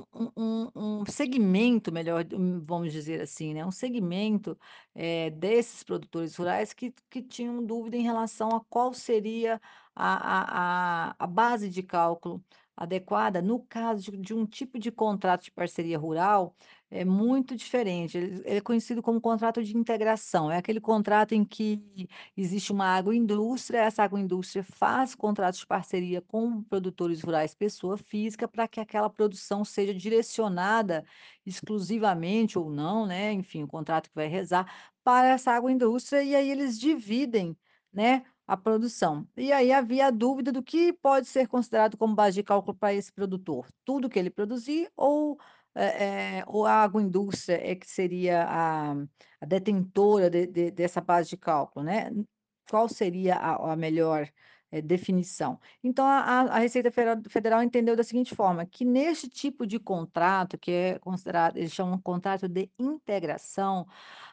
um 0.04 0.30
um 0.36 1.00
um 1.02 1.06
segmento 1.06 1.90
melhor, 1.92 2.24
hum, 2.34 2.62
vamos 2.66 2.92
dizer 2.92 3.20
assim, 3.22 3.54
né, 3.54 3.64
um 3.64 3.70
segmento, 3.72 4.58
eh, 4.94 5.30
desses 5.30 5.82
produtores 5.82 6.36
rurais 6.36 6.72
que 6.74 6.92
que 7.10 7.22
tinham 7.22 7.64
dúvida 7.64 7.96
em 7.96 8.02
relação 8.02 8.50
a 8.54 8.62
qual 8.64 8.92
seria 8.94 9.60
a 9.94 11.08
a 11.10 11.10
a 11.12 11.16
a 11.18 11.26
base 11.26 11.70
de 11.70 11.82
cálculo 11.82 12.44
adequada 12.76 13.40
no 13.42 13.60
caso 13.66 14.12
de 14.12 14.18
de 14.18 14.34
um 14.34 14.44
tipo 14.46 14.78
de 14.78 14.92
contrato 14.92 15.44
de 15.44 15.50
parceria 15.52 15.98
rural, 15.98 16.54
é 16.90 17.04
muito 17.04 17.54
diferente, 17.56 18.16
ele 18.16 18.42
ele 18.46 18.58
é 18.58 18.60
conhecido 18.60 19.02
como 19.02 19.20
contrato 19.20 19.62
de 19.62 19.76
integração, 19.76 20.50
é 20.50 20.56
aquele 20.58 20.80
contrato 20.80 21.34
em 21.34 21.44
que 21.44 22.08
existe 22.36 22.72
uma 22.72 22.86
agroindústria, 22.96 23.80
essa 23.80 24.02
agroindústria 24.02 24.62
faz 24.64 25.14
contratos 25.14 25.60
de 25.60 25.66
parceria 25.66 26.22
com 26.22 26.62
produtores 26.64 27.20
rurais 27.22 27.54
pessoa 27.54 27.96
física, 27.98 28.48
pra 28.48 28.66
que 28.68 28.80
aquela 28.80 29.10
produção 29.10 29.64
seja 29.64 29.92
direcionada 29.94 31.04
exclusivamente 31.44 32.58
ou 32.58 32.70
não, 32.70 33.06
né, 33.06 33.32
enfim, 33.32 33.62
o 33.64 33.68
contrato 33.68 34.08
que 34.08 34.14
vai 34.14 34.26
rezar, 34.28 34.66
para 35.04 35.28
essa 35.28 35.52
agroindústria 35.52 36.22
e 36.22 36.34
aí 36.34 36.50
eles 36.50 36.78
dividem, 36.78 37.56
né, 37.92 38.24
a 38.46 38.56
produção. 38.56 39.26
E 39.36 39.52
aí 39.52 39.72
havia 39.72 40.06
a 40.06 40.10
dúvida 40.10 40.50
do 40.50 40.62
que 40.62 40.90
pode 40.92 41.26
ser 41.28 41.46
considerado 41.46 41.98
como 41.98 42.14
base 42.14 42.36
de 42.36 42.42
cálculo 42.42 42.74
pra 42.76 42.94
esse 42.94 43.12
produtor, 43.12 43.66
tudo 43.84 44.08
que 44.08 44.18
ele 44.18 44.30
produzir 44.30 44.90
ou, 44.96 45.38
eh, 45.78 46.44
ou 46.46 46.66
a 46.66 46.82
agroindústria 46.84 47.58
é 47.62 47.74
que 47.76 47.86
seria 47.88 48.44
a 48.48 48.92
a 49.40 49.46
detentora 49.46 50.28
de 50.30 50.46
de 50.46 50.70
dessa 50.72 51.00
base 51.00 51.30
de 51.30 51.36
cálculo, 51.36 51.84
né. 51.86 52.10
Qual 52.70 52.88
seria 52.88 53.36
a 53.36 53.72
a 53.72 53.76
melhor, 53.76 54.28
eh, 54.72 54.82
definição? 54.82 55.58
Então 55.82 56.04
a 56.06 56.42
a 56.42 56.58
Receita 56.58 56.90
Federal 57.30 57.62
entendeu 57.62 57.96
da 57.96 58.04
seguinte 58.04 58.34
forma, 58.34 58.66
que 58.66 58.84
neste 58.84 59.28
tipo 59.28 59.66
de 59.66 59.78
contrato, 59.78 60.58
que 60.58 60.70
é 60.72 60.98
considerado 60.98 61.56
eles 61.56 61.72
chamam 61.72 62.00
contrato 62.00 62.48
de 62.48 62.70
integração, 62.78 63.86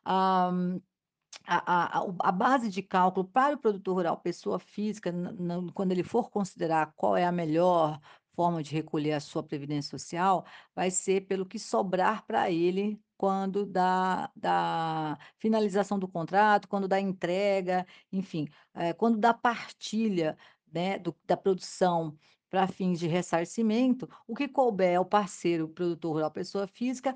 ah, 0.06 0.52
a 1.48 2.00
a 2.02 2.08
a 2.30 2.32
base 2.32 2.70
de 2.70 2.82
cálculo 2.84 3.28
para 3.30 3.56
o 3.56 3.60
produtor 3.60 3.96
rural, 3.96 4.18
pessoa 4.22 4.60
física, 4.60 5.14
quando 5.76 5.92
ele 5.94 6.04
for 6.04 6.30
considerar 6.32 6.94
qual 6.96 7.18
é 7.18 7.26
a 7.26 7.32
melhor 7.32 8.00
forma 8.36 8.62
de 8.64 8.74
recolher 8.74 9.14
a 9.14 9.20
sua 9.20 9.44
previdência 9.44 9.90
social, 9.98 10.46
vai 10.76 10.92
ser 10.92 11.22
pelo 11.28 11.46
que 11.46 11.60
sobrar 11.60 12.26
para 12.26 12.52
ele 12.52 13.00
quando 13.18 13.66
da 13.66 14.32
da 14.36 15.18
finalização 15.40 15.98
do 16.00 16.08
contrato, 16.08 16.68
quando 16.68 16.88
da 16.88 17.00
entrega, 17.00 17.86
enfim, 18.12 18.48
eh, 18.74 18.94
quando 18.94 19.18
da 19.18 19.34
partilha, 19.34 20.38
né, 20.72 20.98
do 21.00 21.16
da 21.26 21.38
produção 21.38 22.18
para 22.50 22.68
fins 22.68 23.00
de 23.00 23.08
ressarcimento, 23.08 24.08
o 24.28 24.36
que 24.36 24.48
couber 24.48 24.98
ao 24.98 25.06
parceiro 25.06 25.68
produtor 25.70 26.14
rural, 26.14 26.32
pessoa 26.32 26.68
física, 26.68 27.16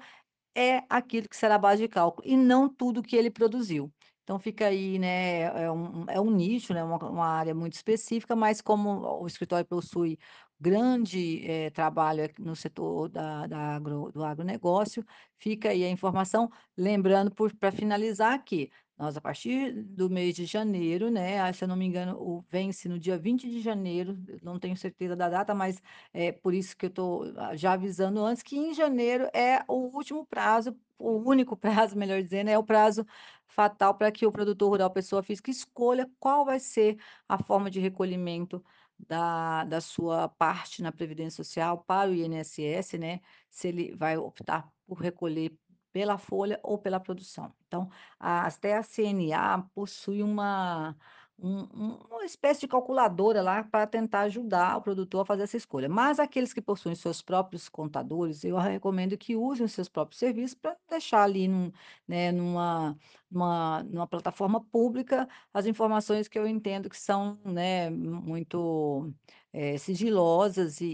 é 0.55 0.83
aquilo 0.89 1.29
que 1.29 1.35
será 1.37 1.55
a 1.55 1.59
base 1.59 1.83
de 1.83 1.87
cálculo 1.87 2.27
e 2.27 2.35
não 2.37 2.69
tudo 2.73 3.01
que 3.03 3.15
ele 3.15 3.29
produziu. 3.31 3.93
Então 4.23 4.37
fica 4.39 4.67
aí, 4.67 4.99
né, 4.99 5.41
é 5.63 5.71
um 5.71 6.05
é 6.09 6.19
um 6.21 6.29
nicho, 6.31 6.73
né, 6.73 6.83
uma 6.83 6.97
uma 7.09 7.25
área 7.27 7.53
muito 7.55 7.73
específica, 7.73 8.35
mas 8.35 8.61
como 8.61 9.21
o 9.23 9.27
escritório 9.27 9.65
possui 9.65 10.17
grande, 10.59 11.45
eh, 11.49 11.69
trabalho 11.71 12.29
no 12.39 12.55
setor 12.55 13.09
da 13.09 13.47
da 13.47 13.75
agro 13.75 14.11
do 14.11 14.23
agronegócio, 14.23 15.05
fica 15.37 15.69
aí 15.69 15.83
a 15.83 15.89
informação, 15.89 16.49
lembrando 16.77 17.31
por 17.31 17.55
pra 17.55 17.71
finalizar 17.71 18.43
que 18.43 18.69
nós 18.97 19.15
a 19.15 19.21
partir 19.21 19.71
do 19.83 20.09
mês 20.09 20.35
de 20.35 20.45
janeiro, 20.45 21.09
né, 21.09 21.39
ah, 21.39 21.53
se 21.53 21.63
eu 21.63 21.67
não 21.69 21.75
me 21.77 21.85
engano 21.85 22.17
o 22.19 22.41
vence 22.49 22.89
no 22.89 22.99
dia 22.99 23.17
20 23.17 23.49
de 23.49 23.61
janeiro, 23.61 24.17
não 24.43 24.59
tenho 24.59 24.75
certeza 24.75 25.15
da 25.15 25.29
data, 25.29 25.55
mas 25.55 25.81
é 26.13 26.31
por 26.33 26.53
isso 26.53 26.75
que 26.75 26.85
eu 26.87 26.89
tô 26.89 27.23
já 27.55 27.73
avisando 27.73 28.19
antes, 28.25 28.43
que 28.43 28.57
em 28.57 28.73
janeiro 28.73 29.29
é 29.33 29.63
o 29.69 29.95
último 29.95 30.25
prazo, 30.25 30.75
o 30.97 31.11
único 31.29 31.55
prazo, 31.57 31.97
melhor 31.97 32.21
dizendo, 32.21 32.49
é 32.49 32.57
o 32.57 32.63
prazo 32.63 33.05
fatal 33.47 33.95
para 33.97 34.11
que 34.11 34.25
o 34.25 34.31
produtor 34.31 34.69
rural, 34.69 34.91
pessoa 34.91 35.23
física, 35.23 35.49
escolha 35.51 36.09
qual 36.19 36.45
vai 36.45 36.59
ser 36.59 36.97
a 37.27 37.41
forma 37.41 37.69
de 37.69 37.79
recolhimento 37.79 38.63
da 38.99 39.63
da 39.65 39.81
sua 39.81 40.27
parte 40.29 40.81
na 40.81 40.91
previdência 40.91 41.43
social 41.43 41.83
para 41.83 42.09
o 42.11 42.13
INSS, 42.13 42.97
né, 42.99 43.19
se 43.49 43.67
ele 43.69 43.95
vai 43.95 44.17
optar 44.17 44.69
por 44.85 44.99
recolher 44.99 45.57
pela 45.91 46.17
folha 46.17 46.59
ou 46.63 46.77
pela 46.77 46.99
produção. 46.99 47.53
Então, 47.67 47.89
a 48.19 48.45
até 48.47 48.75
a 48.77 48.83
CNA 48.83 49.69
possui 49.73 50.21
uma 50.23 50.95
um 51.41 51.67
um 51.73 51.97
uma 52.09 52.25
espécie 52.25 52.61
de 52.61 52.67
calculadora 52.67 53.41
lá 53.41 53.63
para 53.63 53.87
tentar 53.87 54.21
ajudar 54.21 54.77
o 54.77 54.81
produtor 54.81 55.21
a 55.21 55.25
fazer 55.25 55.43
essa 55.43 55.57
escolha, 55.57 55.87
mas 55.89 56.19
aqueles 56.19 56.53
que 56.53 56.61
possuem 56.61 56.95
seus 56.95 57.21
próprios 57.21 57.69
contadores, 57.69 58.43
eu 58.43 58.57
recomendo 58.57 59.17
que 59.17 59.35
usem 59.35 59.65
os 59.65 59.71
seus 59.71 59.87
próprios 59.89 60.19
serviços 60.19 60.55
para 60.55 60.77
deixar 60.89 61.23
ali 61.23 61.47
num 61.47 61.71
né, 62.07 62.31
numa 62.31 62.97
numa 63.31 63.83
numa 63.83 64.07
plataforma 64.07 64.63
pública, 64.71 65.27
as 65.53 65.65
informações 65.65 66.27
que 66.27 66.37
eu 66.37 66.47
entendo 66.47 66.89
que 66.89 66.97
são, 66.97 67.39
né, 67.45 67.89
muito, 67.89 69.13
eh, 69.53 69.77
sigilosas 69.77 70.81
e 70.81 70.87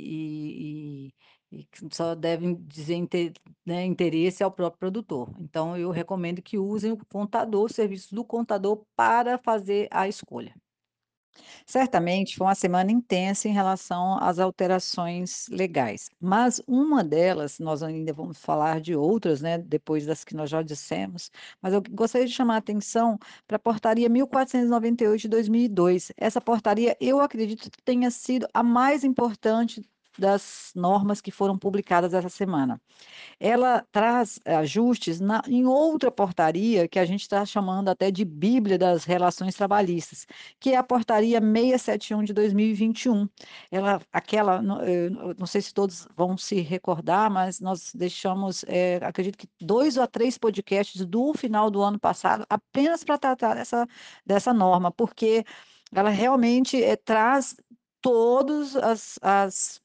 e 1.09 1.13
e 1.55 1.67
só 1.91 2.13
devem 2.15 2.55
dizer 2.55 2.95
inte 2.95 3.33
né, 3.65 3.85
interesse 3.85 4.43
ao 4.43 4.51
próprio 4.51 4.79
produtor. 4.79 5.29
Então 5.39 5.77
eu 5.77 5.89
recomendo 5.91 6.41
que 6.41 6.57
usem 6.57 6.91
o 6.91 6.97
contador, 7.05 7.65
o 7.65 7.73
serviço 7.73 8.13
do 8.13 8.23
contador 8.25 8.85
para 8.95 9.37
fazer 9.37 9.87
a 9.91 10.07
escolha. 10.07 10.53
Certamente 11.65 12.37
foi 12.37 12.47
uma 12.47 12.55
semana 12.55 12.91
intensa 12.91 13.47
em 13.47 13.51
relação 13.51 14.17
às 14.19 14.39
alterações 14.39 15.47
legais, 15.49 16.09
mas 16.19 16.61
uma 16.67 17.03
delas, 17.03 17.59
nós 17.59 17.83
ainda 17.83 18.13
vamos 18.13 18.37
falar 18.37 18.79
de 18.79 18.95
outras, 18.95 19.41
né, 19.41 19.57
depois 19.57 20.05
das 20.05 20.23
que 20.23 20.35
nós 20.35 20.49
já 20.49 20.61
dissemos, 20.61 21.29
mas 21.61 21.73
eu 21.73 21.81
gostaria 21.91 22.27
de 22.27 22.33
chamar 22.33 22.55
a 22.55 22.57
atenção 22.57 23.17
pra 23.47 23.59
Portaria 23.59 24.07
1498 24.09 25.21
de 25.23 25.27
2002. 25.27 26.11
Essa 26.17 26.39
portaria, 26.39 26.95
eu 27.01 27.19
acredito 27.19 27.69
tenha 27.83 28.09
sido 28.11 28.47
a 28.53 28.63
mais 28.63 29.03
importante 29.03 29.81
das 30.19 30.71
normas 30.75 31.21
que 31.21 31.31
foram 31.31 31.57
publicadas 31.57 32.13
essa 32.13 32.29
semana. 32.29 32.79
Ela 33.39 33.85
traz 33.91 34.39
ajustes 34.45 35.19
na 35.21 35.41
em 35.47 35.65
outra 35.65 36.11
portaria 36.11 36.87
que 36.87 36.99
a 36.99 37.05
gente 37.05 37.27
tá 37.29 37.45
chamando 37.45 37.89
até 37.89 38.11
de 38.11 38.25
bíblia 38.25 38.77
das 38.77 39.05
relações 39.05 39.55
trabalhistas, 39.55 40.25
que 40.59 40.71
é 40.71 40.77
a 40.77 40.83
Portaria 40.83 41.41
671 41.41 42.23
de 42.23 42.33
2021. 42.33 43.27
Ela 43.71 43.99
aquela 44.13 44.61
eh, 44.83 45.09
não 45.37 45.45
sei 45.47 45.61
se 45.61 45.73
todos 45.73 46.07
vão 46.15 46.37
se 46.37 46.61
recordar, 46.61 47.29
mas 47.31 47.59
nós 47.59 47.91
deixamos, 47.95 48.63
eh, 48.67 48.99
acredito 49.03 49.37
que 49.37 49.47
2 49.61 49.97
a 49.97 50.07
3 50.07 50.37
podcasts 50.37 51.05
do 51.05 51.33
final 51.33 51.69
do 51.71 51.81
ano 51.81 51.99
passado 51.99 52.45
apenas 52.49 53.03
pra 53.03 53.17
tratar 53.17 53.55
dessa 53.55 53.87
dessa 54.25 54.53
norma, 54.53 54.91
porque 54.91 55.43
ela 55.93 56.09
realmente, 56.09 56.81
eh, 56.83 56.95
traz 56.97 57.55
todos 58.01 58.75
as 58.75 59.19
as 59.21 59.81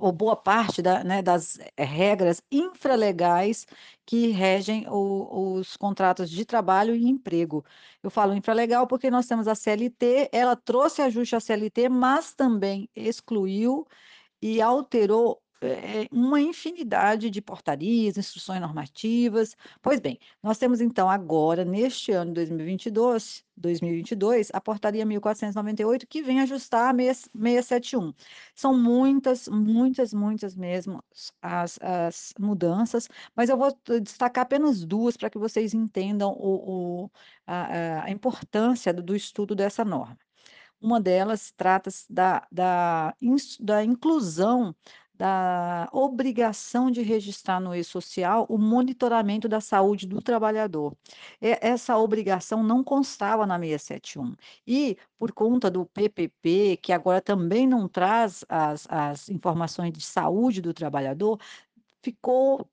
ou 0.00 0.12
boa 0.12 0.36
parte 0.36 0.82
da 0.82 1.02
né, 1.04 1.22
das 1.22 1.58
regras 1.78 2.42
infralegais 2.50 3.66
que 4.06 4.28
regem 4.28 4.86
o 4.88 5.56
os 5.58 5.76
contratos 5.76 6.30
de 6.30 6.44
trabalho 6.44 6.94
e 6.94 7.06
emprego. 7.08 7.64
Eu 8.02 8.10
falo 8.10 8.34
infralegal, 8.34 8.86
porque 8.86 9.10
nós 9.10 9.26
temos 9.26 9.48
a 9.48 9.54
CLT, 9.54 10.28
ela 10.32 10.56
trouxe 10.56 11.02
ajuste 11.02 11.36
à 11.36 11.40
CLT, 11.40 11.88
mas 11.88 12.34
também 12.34 12.88
excluiu 12.94 13.86
e 14.42 14.60
alterou, 14.60 15.40
eh 15.60 16.02
eh, 16.04 16.08
uma 16.12 16.40
infinidade 16.40 17.30
de 17.30 17.40
portarias, 17.42 18.16
instruções 18.18 18.60
normativas. 18.60 19.56
Pois 19.82 20.00
bem, 20.00 20.18
nós 20.42 20.58
temos 20.58 20.80
então 20.80 21.08
agora, 21.10 21.64
neste 21.64 22.12
ano 22.12 22.32
2022 22.34 23.42
2022, 23.56 24.50
a 24.52 24.60
Portaria 24.60 25.06
1498 25.06 26.06
que 26.08 26.22
vem 26.22 26.40
ajustar 26.40 26.90
a 26.90 26.92
meia 26.92 27.14
671. 27.14 28.12
São 28.54 28.76
muitas, 28.76 29.46
muitas, 29.48 30.12
muitas 30.12 30.56
mesmo 30.56 31.02
as 31.42 31.78
as 31.82 32.32
mudanças, 32.38 33.08
mas 33.36 33.48
eu 33.48 33.56
vou 33.56 33.70
destacar 34.02 34.42
apenas 34.44 34.84
2 34.84 35.16
pra 35.16 35.30
que 35.30 35.38
vocês 35.38 35.72
entendam 35.74 36.32
o 36.32 37.04
o 37.06 37.10
a 37.46 38.04
a 38.06 38.10
importância 38.10 38.92
do 38.92 39.02
do 39.02 39.14
estudo 39.14 39.54
dessa 39.54 39.84
norma. 39.84 40.18
Uma 40.80 41.00
delas 41.00 41.52
trata-se 41.56 42.04
da 42.12 42.46
da 42.52 43.14
da 43.60 43.84
inclusão 43.84 44.74
da 45.16 45.88
obrigação 45.92 46.90
de 46.90 47.02
registrar 47.02 47.60
no 47.60 47.74
e-social 47.74 48.46
o 48.48 48.58
monitoramento 48.58 49.48
da 49.48 49.60
saúde 49.60 50.06
do 50.06 50.20
trabalhador. 50.20 50.96
Essa 51.40 51.96
obrigação 51.98 52.62
não 52.62 52.82
constava 52.82 53.46
na 53.46 53.58
671 53.58 54.34
e, 54.66 54.96
por 55.18 55.32
conta 55.32 55.70
do 55.70 55.86
PPP, 55.86 56.78
que 56.82 56.92
agora 56.92 57.20
também 57.20 57.66
não 57.66 57.88
traz 57.88 58.44
as 58.48 58.86
as 58.90 59.28
informações 59.28 59.92
de 59.92 60.00
saúde 60.04 60.60
do 60.60 60.72
trabalhador, 60.74 61.38
ficou 62.02 62.68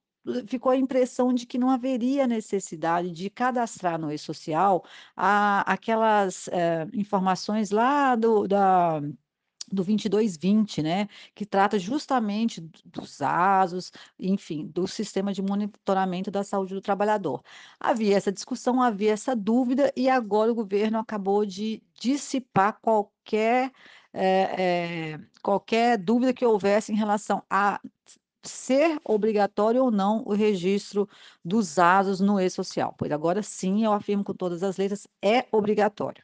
ficou 0.48 0.72
a 0.72 0.78
impressão 0.78 1.34
de 1.34 1.46
que 1.48 1.58
não 1.58 1.70
haveria 1.72 2.28
necessidade 2.28 3.12
de 3.12 3.30
cadastrar 3.30 4.00
no 4.00 4.12
e-social 4.12 4.84
aquelas, 5.66 6.48
eh, 6.50 6.88
informações 6.94 7.72
lá 7.72 8.16
do 8.16 8.48
da 8.48 9.02
do 9.72 9.84
2220, 9.84 10.82
né, 10.82 11.08
que 11.34 11.46
trata 11.46 11.80
justamente 11.80 12.62
do 12.62 13.02
dos 13.02 13.22
asos, 13.22 13.92
enfim, 14.20 14.68
do 14.68 14.88
sistema 14.88 15.34
de 15.34 15.42
monitoramento 15.42 16.30
da 16.30 16.44
saúde 16.44 16.74
do 16.74 16.82
trabalhador. 16.82 17.42
Havia 17.80 18.16
essa 18.18 18.32
discussão, 18.32 18.82
havia 18.82 19.12
essa 19.14 19.36
dúvida 19.36 19.92
e 19.96 20.10
agora 20.10 20.52
o 20.52 20.56
governo 20.56 21.00
acabou 21.00 21.46
de 21.46 21.82
dissipar 22.00 22.80
qualquer, 22.82 23.72
eh 24.14 25.14
eh, 25.14 25.20
qualquer 25.42 25.98
dúvida 25.98 26.34
que 26.34 26.46
houvesse 26.46 26.92
em 26.92 26.96
relação 26.96 27.44
a 27.50 27.80
ser 28.44 29.00
obrigatório 29.04 29.84
ou 29.84 29.92
não 29.92 30.24
o 30.26 30.34
registro 30.34 31.08
dos 31.44 31.78
asos 31.80 32.20
no 32.20 32.40
e-social, 32.40 32.94
pois 32.98 33.12
agora 33.12 33.44
sim, 33.44 33.84
eu 33.86 33.94
afirmo 33.94 34.24
com 34.24 34.34
todas 34.34 34.64
as 34.64 34.78
letras, 34.78 35.08
é 35.22 35.48
obrigatório. 35.52 36.24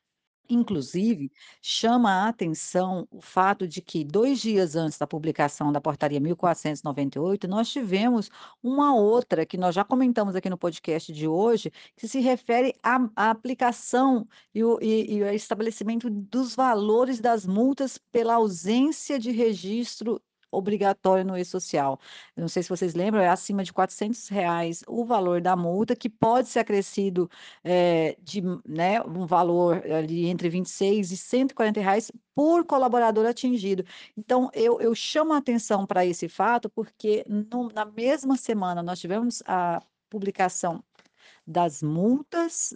Inclusive, 0.50 1.30
chama 1.62 2.10
a 2.26 2.30
atenção 2.30 3.08
o 3.12 3.20
fato 3.22 3.68
de 3.68 3.82
que 3.82 4.04
2 4.06 4.40
dias 4.40 4.76
antes 4.76 4.98
da 4.98 5.06
publicação 5.06 5.72
da 5.72 5.82
Portaria 5.82 6.20
1498, 6.22 7.48
nós 7.48 7.70
tivemos 7.70 8.30
uma 8.64 8.96
outra 8.96 9.46
que 9.46 9.58
nós 9.58 9.76
já 9.76 9.84
comentamos 9.84 10.36
aqui 10.36 10.50
no 10.50 10.58
podcast 10.58 11.12
de 11.12 11.28
hoje, 11.28 11.72
que 11.98 12.08
se 12.08 12.20
refere 12.22 12.74
à 12.82 12.98
à 13.16 13.30
aplicação 13.30 14.28
e 14.54 14.62
e 14.82 15.16
e 15.18 15.24
o 15.24 15.30
estabelecimento 15.34 16.10
dos 16.10 16.56
valores 16.56 17.20
das 17.20 17.46
multas 17.46 17.98
pela 18.12 18.36
ausência 18.36 19.20
de 19.20 19.32
registro 19.32 20.22
obrigatório 20.58 21.26
no 21.26 21.38
e-social. 21.38 22.00
Não 22.36 22.48
sei 22.48 22.64
se 22.64 22.70
vocês 22.70 22.94
lembram, 22.94 23.22
é 23.22 23.30
acima 23.30 23.64
de 23.64 23.72
R$ 23.72 23.76
400 23.76 24.30
o 24.88 25.06
valor 25.06 25.42
da 25.42 25.56
multa, 25.56 25.96
que 25.96 26.10
pode 26.10 26.50
ser 26.50 26.60
acrescido, 26.60 27.30
eh, 27.64 28.18
de 28.22 28.42
né, 28.68 29.02
um 29.02 29.26
valor 29.26 29.84
ali 29.92 30.28
entre 30.28 30.50
26 30.50 31.12
e 31.12 31.14
R$ 31.16 31.18
140 31.20 31.82
por 32.36 32.66
colaborador 32.66 33.26
atingido. 33.26 33.84
Então 34.16 34.50
eu 34.54 34.80
eu 34.82 34.94
chamo 34.96 35.34
a 35.34 35.38
atenção 35.38 35.86
para 35.86 36.06
esse 36.06 36.28
fato, 36.30 36.70
porque 36.70 37.26
no 37.28 37.70
na 37.70 37.86
mesma 37.86 38.38
semana 38.38 38.84
nós 38.84 39.00
tivemos 39.00 39.42
a 39.46 39.82
publicação 40.10 40.84
das 41.48 41.82
multas, 41.82 42.74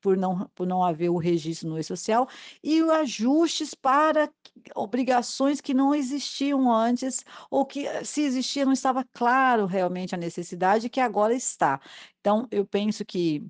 por 0.00 0.16
não 0.16 0.46
por 0.54 0.66
não 0.66 0.84
haver 0.84 1.08
o 1.08 1.16
registro 1.16 1.68
no 1.70 1.78
e-social, 1.78 2.28
e 2.62 2.80
ajustes 2.82 3.74
para 3.74 4.30
obrigações 4.74 5.60
que 5.60 5.72
não 5.74 5.94
existiam 5.94 6.70
antes, 6.72 7.24
ou 7.50 7.64
que 7.64 7.86
se 8.04 8.22
existia 8.22 8.64
não 8.64 8.72
estava 8.72 9.04
claro 9.14 9.66
realmente 9.66 10.14
a 10.14 10.18
necessidade, 10.18 10.90
que 10.90 11.00
agora 11.00 11.34
está. 11.34 11.80
Então 12.20 12.46
eu 12.50 12.66
penso 12.66 13.04
que 13.04 13.46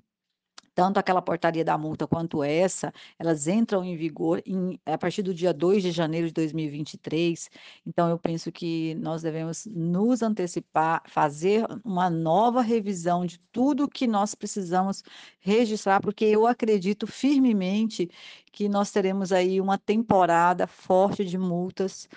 tanto 0.73 0.97
aquela 0.97 1.21
portaria 1.21 1.63
da 1.63 1.77
multa 1.77 2.07
quanto 2.07 2.43
essa, 2.43 2.93
elas 3.19 3.47
entram 3.47 3.83
em 3.83 3.95
vigor 3.95 4.41
em 4.45 4.79
a 4.85 4.97
partir 4.97 5.21
do 5.21 5.33
dia 5.33 5.53
2 5.53 5.83
de 5.83 5.91
janeiro 5.91 6.27
de 6.27 6.33
2023, 6.33 7.49
então 7.85 8.09
eu 8.09 8.17
penso 8.17 8.51
que 8.51 8.95
nós 8.95 9.21
devemos 9.21 9.65
nos 9.65 10.21
antecipar, 10.21 11.03
fazer 11.07 11.65
uma 11.83 12.09
nova 12.09 12.61
revisão 12.61 13.25
de 13.25 13.39
tudo 13.51 13.87
que 13.87 14.07
nós 14.07 14.33
precisamos 14.35 15.03
registrar, 15.39 16.01
porque 16.01 16.25
eu 16.25 16.47
acredito 16.47 17.05
firmemente 17.07 18.09
que 18.51 18.67
nós 18.69 18.91
teremos 18.91 19.31
aí 19.31 19.61
uma 19.61 19.77
temporada 19.77 20.67
forte 20.67 21.23
de 21.25 21.37
multas, 21.37 22.07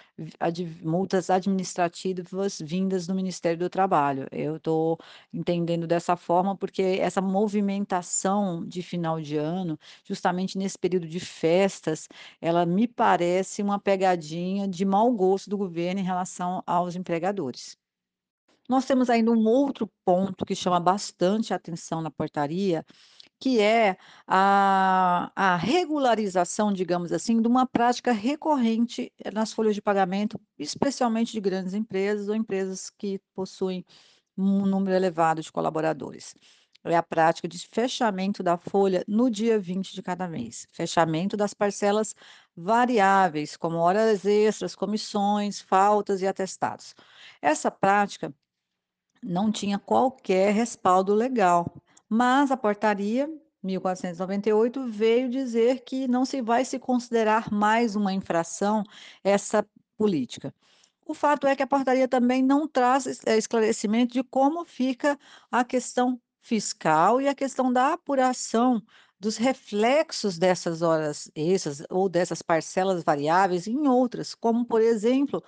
ad 0.41 0.65
multas 0.83 1.31
administrativas 1.31 2.61
vindas 2.61 3.07
do 3.07 3.15
Ministério 3.15 3.59
do 3.59 3.71
Trabalho. 3.71 4.27
Eu 4.33 4.57
estou 4.57 4.99
entendendo 5.33 5.87
dessa 5.87 6.17
forma, 6.17 6.57
porque 6.57 6.83
essa 7.01 7.21
movimentação 7.21 8.65
de 8.67 8.83
final 8.83 9.21
de 9.21 9.37
ano, 9.37 9.79
justamente 10.05 10.59
nesse 10.59 10.79
período 10.79 11.07
de 11.07 11.21
festas, 11.21 12.09
ela 12.41 12.67
me 12.67 12.89
parece 12.89 13.63
uma 13.63 13.79
pegadinha 13.79 14.67
de 14.69 14.85
mau 14.85 15.13
gosto 15.13 15.49
do 15.51 15.57
governo 15.59 16.01
em 16.01 16.05
relação 16.05 16.63
aos 16.67 16.97
empregadores. 16.97 17.77
Nós 18.69 18.87
temos 18.87 19.11
ainda 19.11 19.31
um 19.31 19.47
outro 19.47 19.91
ponto 20.05 20.45
que 20.47 20.55
chama 20.57 20.81
bastante 20.81 21.53
atenção 21.53 22.01
na 22.01 22.11
portaria, 22.11 22.85
que 23.39 23.61
é 23.61 23.97
a 24.27 25.31
a 25.37 25.57
regularização, 25.57 26.73
digamos 26.73 27.13
assim, 27.13 27.41
de 27.41 27.49
uma 27.49 27.67
prática 27.67 28.13
recorrente 28.13 29.13
nas 29.33 29.53
folhas 29.53 29.75
de 29.75 29.83
pagamento, 29.83 30.41
especialmente 30.59 31.33
de 31.33 31.41
grandes 31.41 31.75
empresas 31.75 32.29
ou 32.29 32.35
empresas 32.35 32.91
que 32.91 33.21
possuem 33.35 33.85
um 34.37 34.67
número 34.67 34.97
elevado 34.97 35.43
de 35.43 35.53
colaboradores. 35.53 36.35
É 36.85 36.97
a 36.97 37.03
prática 37.03 37.49
de 37.49 37.59
fechamento 37.67 38.43
da 38.43 38.59
folha 38.59 39.03
no 39.09 39.31
dia 39.31 39.59
20 39.59 39.95
de 39.95 40.03
cada 40.03 40.29
mês, 40.29 40.67
fechamento 40.71 41.35
das 41.37 41.55
parcelas 41.55 42.15
variáveis, 42.55 43.57
como 43.57 43.79
horas 43.79 44.25
extras, 44.27 44.75
comissões, 44.77 45.61
faltas 45.63 46.21
e 46.21 46.27
atestados. 46.27 46.95
Essa 47.41 47.71
prática 47.71 48.35
não 49.23 49.51
tinha 49.51 49.79
qualquer 49.79 50.53
respaldo 50.53 51.15
legal, 51.15 51.67
mas 52.09 52.51
a 52.51 52.57
portaria 52.57 53.29
1498 53.63 54.87
veio 54.87 55.31
dizer 55.31 55.81
que 55.85 56.07
não 56.07 56.25
se 56.25 56.43
vai 56.43 56.65
se 56.65 56.79
considerar 56.79 57.51
mais 57.51 57.97
uma 57.97 58.13
infração 58.13 58.85
essa 59.23 59.67
política. 59.97 60.55
O 61.07 61.15
fato 61.15 61.47
é 61.47 61.55
que 61.57 61.63
a 61.63 61.67
portaria 61.67 62.09
também 62.09 62.43
não 62.43 62.67
traz 62.67 63.07
eh, 63.27 63.37
esclarecimento 63.37 64.15
de 64.15 64.23
como 64.25 64.65
fica 64.65 65.19
a 65.51 65.65
questão 65.65 66.21
fiscal 66.41 67.21
e 67.21 67.29
a 67.29 67.35
questão 67.35 67.73
da 67.73 67.93
apuração 67.95 68.83
dos 69.19 69.37
reflexos 69.37 70.39
dessas 70.39 70.83
horas 70.83 71.31
extras 71.35 71.83
ou 71.91 72.09
dessas 72.09 72.43
parcelas 72.43 73.03
variáveis 73.03 73.67
em 73.67 73.89
outras, 73.89 74.35
como 74.35 74.67
por 74.67 74.81
exemplo, 74.83 75.43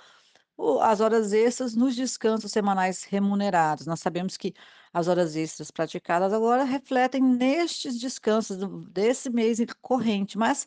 as 0.82 1.00
horas 1.00 1.32
extras 1.32 1.74
nos 1.74 1.94
descansos 1.94 2.52
semanais 2.52 3.04
remunerados. 3.04 3.86
Nós 3.86 4.00
sabemos 4.00 4.36
que 4.36 4.54
as 4.98 5.09
horas 5.09 5.37
extras 5.37 5.70
praticadas 5.70 6.32
agora 6.32 6.64
refletem 6.64 7.22
nestes 7.22 7.98
descansos 8.00 8.59
desse 8.90 9.30
mês 9.30 9.59
corrente, 9.82 10.38
mas 10.38 10.66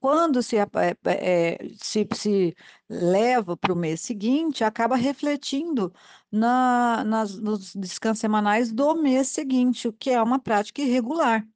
quando 0.00 0.42
se 0.42 0.58
apa 0.58 0.84
eh 0.86 0.96
eh, 1.04 1.58
se 1.78 2.06
se 2.14 2.56
leva 2.90 3.56
para 3.56 3.72
o 3.72 3.76
mês 3.76 4.00
seguinte, 4.02 4.64
acaba 4.64 4.96
refletindo 4.96 5.92
na 6.32 7.04
nas 7.04 7.36
nos 7.38 7.74
descansos 7.76 8.20
semanais 8.20 8.72
do 8.72 8.94
mês 8.96 9.28
seguinte, 9.28 9.88
o 9.88 9.92
que 9.94 10.10
é 10.10 10.22
uma 10.22 10.38
prática 10.40 10.82
irregular. 10.82 11.46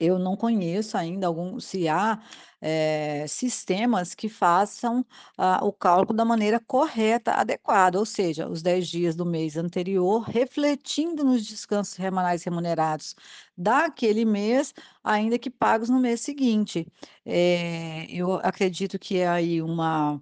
Eu 0.00 0.18
não 0.18 0.34
conheço 0.36 0.96
ainda 0.96 1.26
algum 1.26 1.60
se 1.60 1.86
há, 1.88 2.18
eh, 2.62 3.26
sistemas 3.28 4.14
que 4.14 4.28
façam, 4.30 5.04
ah, 5.36 5.60
o 5.62 5.72
cálculo 5.72 6.16
da 6.16 6.24
maneira 6.24 6.58
correta, 6.58 7.32
adequada, 7.34 7.98
ou 7.98 8.06
seja, 8.06 8.48
os 8.48 8.62
10 8.62 8.88
dias 8.88 9.14
do 9.14 9.26
mês 9.26 9.56
anterior, 9.58 10.22
refletindo 10.22 11.22
nos 11.24 11.44
descansos 11.46 11.94
semanais 11.94 12.42
remunerados 12.44 13.14
daquele 13.56 14.24
mês, 14.24 14.72
ainda 15.04 15.38
que 15.38 15.50
pagos 15.50 15.90
no 15.90 16.00
mês 16.00 16.20
seguinte. 16.22 16.86
Eh, 17.26 18.06
eu 18.10 18.34
acredito 18.42 18.98
que 18.98 19.18
é 19.18 19.28
aí 19.28 19.60
uma 19.62 20.20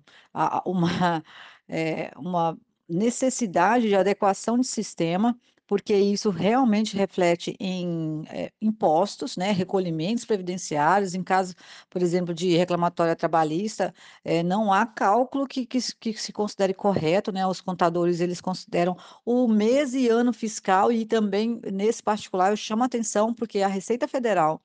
uma, 0.66 1.22
eh, 1.68 2.10
uma 2.16 2.58
necessidade 2.88 3.88
de 3.88 3.94
adequação 3.94 4.58
de 4.58 4.66
sistema, 4.66 5.38
porque 5.68 5.94
isso 5.96 6.30
realmente 6.30 6.96
reflete 6.96 7.56
em, 7.60 8.24
eh, 8.30 8.52
impostos, 8.62 9.36
né, 9.36 9.52
recolhimentos 9.52 10.24
previdenciários, 10.26 11.14
em 11.14 11.22
caso, 11.24 11.54
por 11.90 12.02
exemplo, 12.02 12.34
de 12.34 12.56
reclamatória 12.56 13.16
trabalhista, 13.16 13.94
eh, 14.24 14.42
não 14.42 14.72
há 14.72 14.86
cálculo 14.86 15.46
que 15.48 15.66
que 15.66 15.80
se 15.80 15.96
que 15.96 16.14
se 16.14 16.32
considere 16.32 16.74
correto, 16.74 17.32
né, 17.32 17.46
os 17.46 17.60
contadores, 17.60 18.20
eles 18.20 18.40
consideram 18.40 18.96
o 19.26 19.48
mês 19.48 19.94
e 19.94 20.08
ano 20.08 20.32
fiscal 20.32 20.90
e 20.92 21.06
também, 21.06 21.60
nesse 21.72 22.02
particular, 22.02 22.50
eu 22.52 22.56
chamo 22.56 22.82
a 22.84 22.86
atenção, 22.86 23.34
porque 23.34 23.60
a 23.62 23.68
Receita 23.68 24.08
Federal 24.08 24.60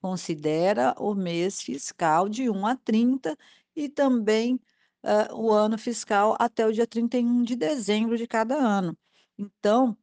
considera 0.00 0.94
o 0.98 1.14
mês 1.14 1.60
fiscal 1.62 2.28
de 2.28 2.48
1 2.50 2.66
a 2.66 2.76
30 2.76 3.36
e 3.76 3.88
também, 3.88 4.60
hã, 5.04 5.28
o 5.34 5.52
ano 5.52 5.78
fiscal 5.78 6.36
até 6.38 6.66
o 6.66 6.72
dia 6.72 6.86
31 6.86 7.42
de 7.42 7.56
dezembro 7.56 8.16
de 8.16 8.26
cada 8.26 8.54
ano. 8.56 8.96
Então, 9.38 9.96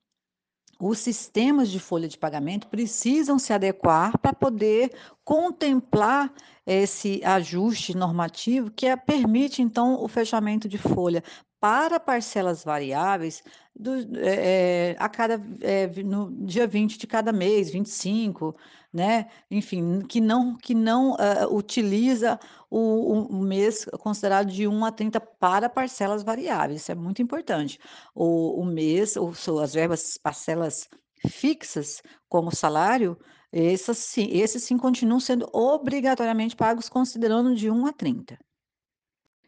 os 0.80 1.00
sistemas 1.00 1.70
de 1.70 1.80
folha 1.80 2.08
de 2.08 2.18
pagamento 2.18 2.68
precisam 2.68 3.40
se 3.40 3.54
adequar 3.54 4.18
para 4.18 4.34
poder 4.34 4.92
contemplar 5.24 6.34
esse 6.66 7.22
ajuste 7.24 7.96
normativo 7.96 8.72
que 8.72 8.88
é 8.88 8.96
permite, 8.96 9.62
então, 9.62 10.04
o 10.04 10.08
fechamento 10.08 10.68
de 10.68 10.78
folha 10.78 11.24
para 11.66 12.00
parcelas 12.00 12.64
variáveis 12.64 13.42
do 13.76 13.92
eh, 14.20 14.96
a 15.00 15.10
cada 15.10 15.42
eh, 15.62 15.88
no 16.04 16.32
dia 16.46 16.68
20 16.68 16.98
de 17.00 17.08
cada 17.08 17.34
mês, 17.34 17.72
25, 17.72 18.56
né, 18.94 19.28
enfim, 19.50 20.02
que 20.08 20.22
não 20.22 20.56
que 20.58 20.76
não, 20.76 21.16
hã, 21.20 21.48
utiliza 21.50 22.40
o 22.70 23.24
o 23.30 23.42
mês 23.42 23.86
considerado 24.00 24.48
de 24.52 24.68
1 24.68 24.86
a 24.86 24.92
30 24.92 25.20
para 25.20 25.68
parcelas 25.70 26.22
variáveis, 26.24 26.82
isso 26.82 26.92
é 26.92 26.96
muito 26.96 27.22
importante. 27.22 27.80
O 28.14 28.62
o 28.62 28.66
mês 28.66 29.16
ou 29.18 29.34
suas 29.34 29.74
verbas, 29.74 30.18
parcelas 30.20 30.88
fixas, 31.28 32.02
como 32.30 32.56
salário, 32.56 33.18
essas 33.52 33.98
sim 33.98 34.28
esses 34.32 34.64
sim 34.64 34.78
continuam 34.78 35.20
sendo 35.20 35.48
obrigatoriamente 35.54 36.56
pagos 36.56 36.88
considerando 36.90 37.56
de 37.56 37.70
1 37.72 37.88
a 37.88 37.94
30. 37.94 38.38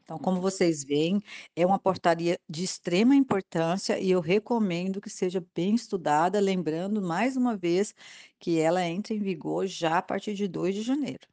Então, 0.07 0.17
como 0.17 0.39
vocês 0.39 0.85
veem, 0.85 1.19
é 1.53 1.65
uma 1.65 1.77
portaria 1.77 2.39
de 2.49 2.63
extrema 2.63 3.13
importância 3.13 3.99
e 3.99 4.09
eu 4.09 4.21
recomendo 4.21 5.01
que 5.01 5.09
seja 5.09 5.45
bem 5.53 5.75
estudada, 5.75 6.39
lembrando 6.39 7.01
mais 7.01 7.35
uma 7.35 7.57
vez 7.57 7.93
que 8.39 8.57
ela 8.57 8.85
entra 8.85 9.13
em 9.13 9.19
vigor 9.19 9.67
já 9.67 9.97
a 9.97 10.01
partir 10.01 10.33
de 10.33 10.47
2 10.47 10.73
de 10.75 10.81
janeiro. 10.81 11.27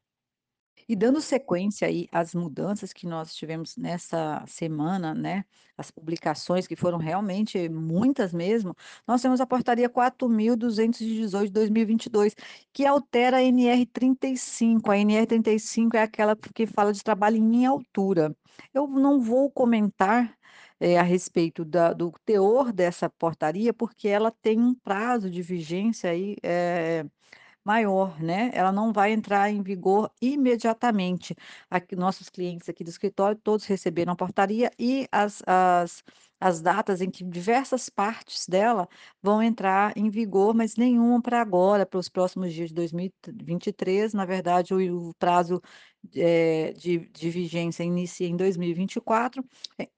E 0.88 0.94
dando 0.96 1.20
sequência 1.20 1.88
aí 1.88 2.08
às 2.12 2.34
mudanças 2.34 2.92
que 2.92 3.06
nós 3.06 3.34
tivemos 3.34 3.76
nessa 3.76 4.44
semana, 4.46 5.14
né, 5.14 5.44
as 5.76 5.90
publicações 5.90 6.66
que 6.66 6.76
foram 6.76 6.98
realmente 6.98 7.68
muitas 7.68 8.32
mesmo, 8.32 8.74
nós 9.06 9.20
temos 9.22 9.40
a 9.40 9.46
portaria 9.46 9.88
4218 9.88 11.46
de 11.46 11.52
2022, 11.52 12.34
que 12.72 12.86
altera 12.86 13.38
a 13.38 13.42
NR 13.42 13.86
35. 13.86 14.90
A 14.90 14.98
NR 14.98 15.26
35 15.26 15.96
é 15.96 16.02
aquela 16.02 16.36
que 16.36 16.66
fala 16.66 16.92
de 16.92 17.02
trabalho 17.02 17.36
em 17.36 17.66
altura. 17.66 18.36
Eu 18.72 18.86
não 18.86 19.20
vou 19.20 19.50
comentar, 19.50 20.36
eh, 20.80 20.98
a 20.98 21.02
respeito 21.02 21.64
da 21.64 21.92
do 21.92 22.12
teor 22.24 22.72
dessa 22.72 23.08
portaria, 23.10 23.72
porque 23.72 24.08
ela 24.08 24.30
tem 24.30 24.60
um 24.60 24.74
prazo 24.74 25.30
de 25.30 25.42
vigência 25.42 26.10
aí, 26.10 26.36
eh, 26.42 27.04
maior, 27.64 28.20
né, 28.22 28.50
ela 28.54 28.70
não 28.72 28.92
vai 28.92 29.12
entrar 29.12 29.50
em 29.50 29.62
vigor 29.62 30.10
imediatamente. 30.20 31.34
Aqui 31.70 31.96
nossos 31.96 32.28
clientes 32.28 32.68
aqui 32.68 32.84
do 32.84 32.90
escritório 32.90 33.38
todos 33.42 33.64
receberam 33.66 34.12
a 34.12 34.16
portaria 34.16 34.70
e 34.78 35.06
as 35.12 35.42
as 35.46 36.02
as 36.40 36.60
datas 36.60 37.00
em 37.00 37.10
que 37.10 37.24
diversas 37.24 37.88
partes 37.88 38.46
dela 38.46 38.86
vão 39.22 39.42
entrar 39.42 39.92
em 39.96 40.10
vigor, 40.10 40.54
mas 40.54 40.76
nenhuma 40.76 41.22
para 41.22 41.40
agora, 41.40 41.86
para 41.86 41.98
os 41.98 42.08
próximos 42.10 42.52
dias 42.52 42.68
de 42.68 42.74
dois 42.74 42.92
mil 42.92 43.06
e 43.06 43.10
t 43.22 43.32
23, 43.44 44.12
na 44.12 44.26
verdade 44.26 44.74
o 44.74 45.08
o 45.10 45.14
prazo, 45.18 45.60
eh, 46.14 46.72
de 46.76 46.98
de 47.10 47.30
vigência 47.30 47.82
inicia 47.84 48.28
em 48.28 48.36
2024, 48.36 49.42
eh 49.78 49.84
e 49.84 49.88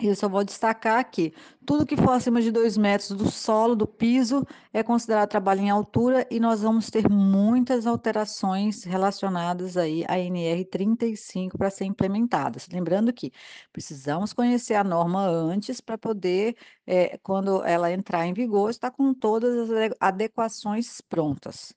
eu 0.00 0.14
só 0.14 0.28
vou 0.28 0.44
destacar 0.44 1.10
que 1.10 1.32
tudo 1.64 1.86
que 1.86 1.96
for 1.96 2.10
acima 2.12 2.42
de 2.42 2.50
2 2.50 2.76
metros 2.76 3.10
do 3.10 3.30
solo, 3.30 3.74
do 3.74 3.86
piso, 3.86 4.44
é 4.72 4.82
considerado 4.82 5.28
trabalho 5.28 5.60
em 5.62 5.70
altura 5.70 6.26
e 6.30 6.38
nós 6.38 6.60
vamos 6.62 6.90
ter 6.90 7.08
muitas 7.08 7.86
alterações 7.86 8.84
relacionadas 8.84 9.76
aí 9.76 10.04
à 10.06 10.16
NR35 10.18 11.56
para 11.56 11.70
ser 11.70 11.86
implementadas. 11.86 12.68
Lembrando 12.70 13.12
que 13.12 13.32
precisamos 13.72 14.32
conhecer 14.34 14.74
a 14.74 14.84
norma 14.84 15.26
antes 15.26 15.80
para 15.80 15.96
poder, 15.96 16.56
eh, 16.86 17.18
quando 17.22 17.64
ela 17.64 17.90
entrar 17.90 18.26
em 18.26 18.34
vigor, 18.34 18.70
estar 18.70 18.90
com 18.90 19.14
todas 19.14 19.70
as 19.70 19.70
ade 19.70 19.96
adequações 20.00 21.00
prontas. 21.00 21.74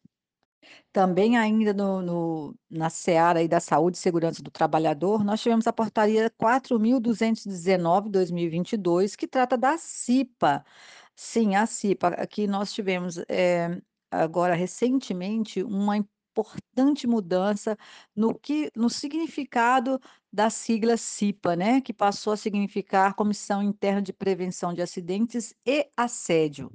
Também 0.94 1.38
ainda 1.38 1.74
no 1.74 2.02
no 2.02 2.56
na 2.70 2.90
seara 2.90 3.40
aí 3.40 3.48
da 3.48 3.60
saúde 3.60 3.98
e 3.98 4.00
segurança 4.00 4.42
do 4.42 4.50
trabalhador, 4.52 5.24
nós 5.24 5.42
tivemos 5.42 5.68
a 5.68 5.74
portaria 5.74 6.30
4219/2022, 6.38 9.16
que 9.16 9.28
trata 9.28 9.58
da 9.58 9.78
CIPA. 9.78 10.64
Sim, 11.16 11.56
a 11.56 11.66
CIPA. 11.68 12.08
Aqui 12.10 12.48
nós 12.48 12.74
tivemos, 12.74 13.18
eh, 13.30 13.80
agora 14.12 14.56
recentemente, 14.56 15.62
uma 15.64 15.98
importante 16.42 17.08
mudança 17.08 17.78
no 18.16 18.34
que 18.38 18.72
no 18.76 18.90
significado 18.90 20.00
da 20.32 20.50
sigla 20.50 20.96
CIPA, 20.96 21.56
né, 21.56 21.82
que 21.82 21.92
passou 21.92 22.34
a 22.34 22.38
significar 22.38 23.16
Comissão 23.16 23.64
Interna 23.64 24.02
de 24.02 24.14
Prevenção 24.14 24.74
de 24.74 24.82
Acidentes 24.82 25.56
e 25.66 25.88
Assédio. 25.98 26.72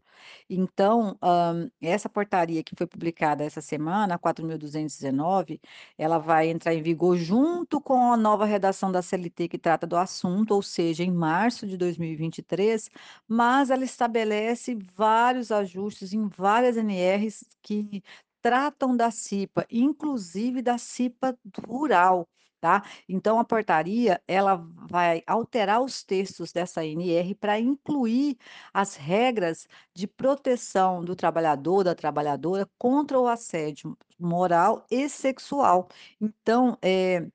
Então, 0.49 1.17
hã, 1.23 1.71
essa 1.81 2.09
portaria 2.09 2.63
que 2.65 2.75
foi 2.77 2.87
publicada 2.87 3.45
essa 3.45 3.61
semana, 3.61 4.15
a 4.15 4.19
4219, 4.19 5.61
ela 5.97 6.19
vai 6.19 6.49
entrar 6.49 6.75
em 6.75 6.83
vigor 6.83 7.17
junto 7.17 7.81
com 7.81 8.13
a 8.13 8.17
nova 8.17 8.45
redação 8.45 8.91
da 8.91 9.03
CLT 9.03 9.49
que 9.49 9.59
trata 9.59 9.87
do 9.87 9.97
assunto, 9.97 10.53
ou 10.53 10.63
seja, 10.63 11.05
em 11.05 11.13
março 11.13 11.67
de 11.67 11.77
2023, 11.77 12.91
mas 13.29 13.71
ela 13.71 13.85
estabelece 13.85 14.77
vários 14.97 15.53
ajustes 15.53 16.13
em 16.13 16.27
várias 16.29 16.77
NRs 16.77 17.45
que 17.63 18.03
tratam 18.45 18.95
da 18.95 19.11
CIPA, 19.11 19.67
inclusive 19.71 20.61
da 20.61 20.77
CIPA 20.77 21.35
rural, 21.67 22.29
tá. 22.61 22.83
Então 23.09 23.39
a 23.39 23.45
portaria, 23.45 24.23
ela 24.29 24.57
vai 24.91 25.23
alterar 25.27 25.81
os 25.81 26.05
textos 26.05 26.53
dessa 26.53 26.85
NR 26.85 27.35
para 27.37 27.59
incluir 27.59 28.37
as 28.73 28.97
regras 28.97 29.67
de 29.95 30.07
proteção 30.07 31.03
do 31.03 31.17
trabalhador, 31.17 31.85
da 31.85 31.95
trabalhadora, 31.95 32.69
contra 32.79 33.19
o 33.19 33.27
assédio 33.27 33.97
moral 34.19 34.85
e 34.91 35.09
sexual. 35.09 35.89
Então, 36.21 36.77
eh, 36.83 37.27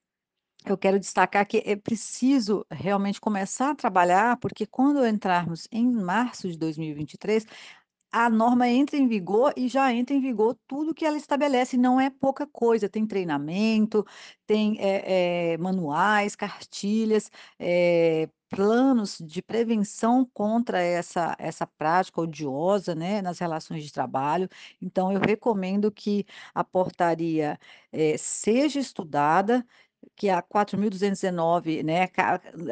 eu 0.66 0.78
quero 0.78 1.00
destacar 1.00 1.48
que 1.48 1.64
é 1.66 1.76
preciso 1.76 2.66
realmente 2.70 3.20
começar 3.22 3.72
a 3.72 3.76
trabalhar, 3.76 4.38
porque 4.38 4.66
quando 4.66 5.06
entrarmos 5.06 5.68
em 5.72 5.90
março 5.92 6.50
de 6.50 6.58
2023, 6.58 7.46
a 8.12 8.30
norma 8.30 8.68
entra 8.68 8.98
em 8.98 9.08
vigor 9.08 9.54
e 9.58 9.68
já 9.68 9.94
entra 9.94 10.16
em 10.16 10.22
vigor 10.22 10.58
tudo 10.68 10.94
que 10.94 11.06
ela 11.06 11.18
estabelece, 11.18 11.78
não 11.78 12.00
é 12.00 12.10
pouca 12.10 12.48
coisa, 12.48 12.90
tem 12.90 13.06
treinamento, 13.08 14.06
tem, 14.48 14.78
eh 14.80 15.54
eh, 15.54 15.58
manuais, 15.58 16.36
cartilhas, 16.36 17.30
eh, 17.60 18.30
planos 18.50 19.18
de 19.22 19.42
prevenção 19.44 20.26
contra 20.34 20.80
essa 20.82 21.36
essa 21.40 21.68
prática 21.68 22.20
odiosa, 22.22 22.96
né, 22.96 23.22
nas 23.22 23.38
relações 23.40 23.84
de 23.84 23.92
trabalho. 23.94 24.50
Então 24.82 25.12
eu 25.12 25.20
recomendo 25.20 25.92
que 25.92 26.26
a 26.54 26.64
portaria, 26.64 27.60
seja 28.18 28.80
estudada, 28.80 29.66
que 30.16 30.30
a 30.30 30.42
4219, 30.42 31.84
né, 31.84 32.08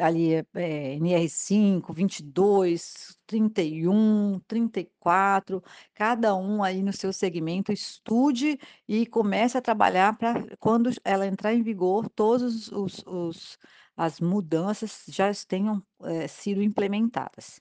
ali, 0.02 0.34
eh, 0.54 0.94
NR5, 0.96 1.92
22, 1.92 3.18
31, 3.26 4.40
34, 4.46 5.62
cada 5.94 6.34
um 6.36 6.62
aí 6.62 6.82
no 6.82 6.92
seu 6.92 7.12
segmento, 7.12 7.72
estude 7.72 8.58
e 8.86 9.06
comece 9.06 9.56
a 9.58 9.62
trabalhar 9.62 10.16
pra 10.16 10.34
quando 10.58 10.90
ela 11.04 11.26
entrar 11.26 11.54
em 11.54 11.62
vigor, 11.62 12.08
todos 12.10 12.70
os 12.72 13.02
os 13.06 13.58
as 13.96 14.20
mudanças 14.20 15.04
já 15.08 15.30
tenham, 15.48 15.82
eh, 16.04 16.28
sido 16.28 16.62
implementadas. 16.62 17.60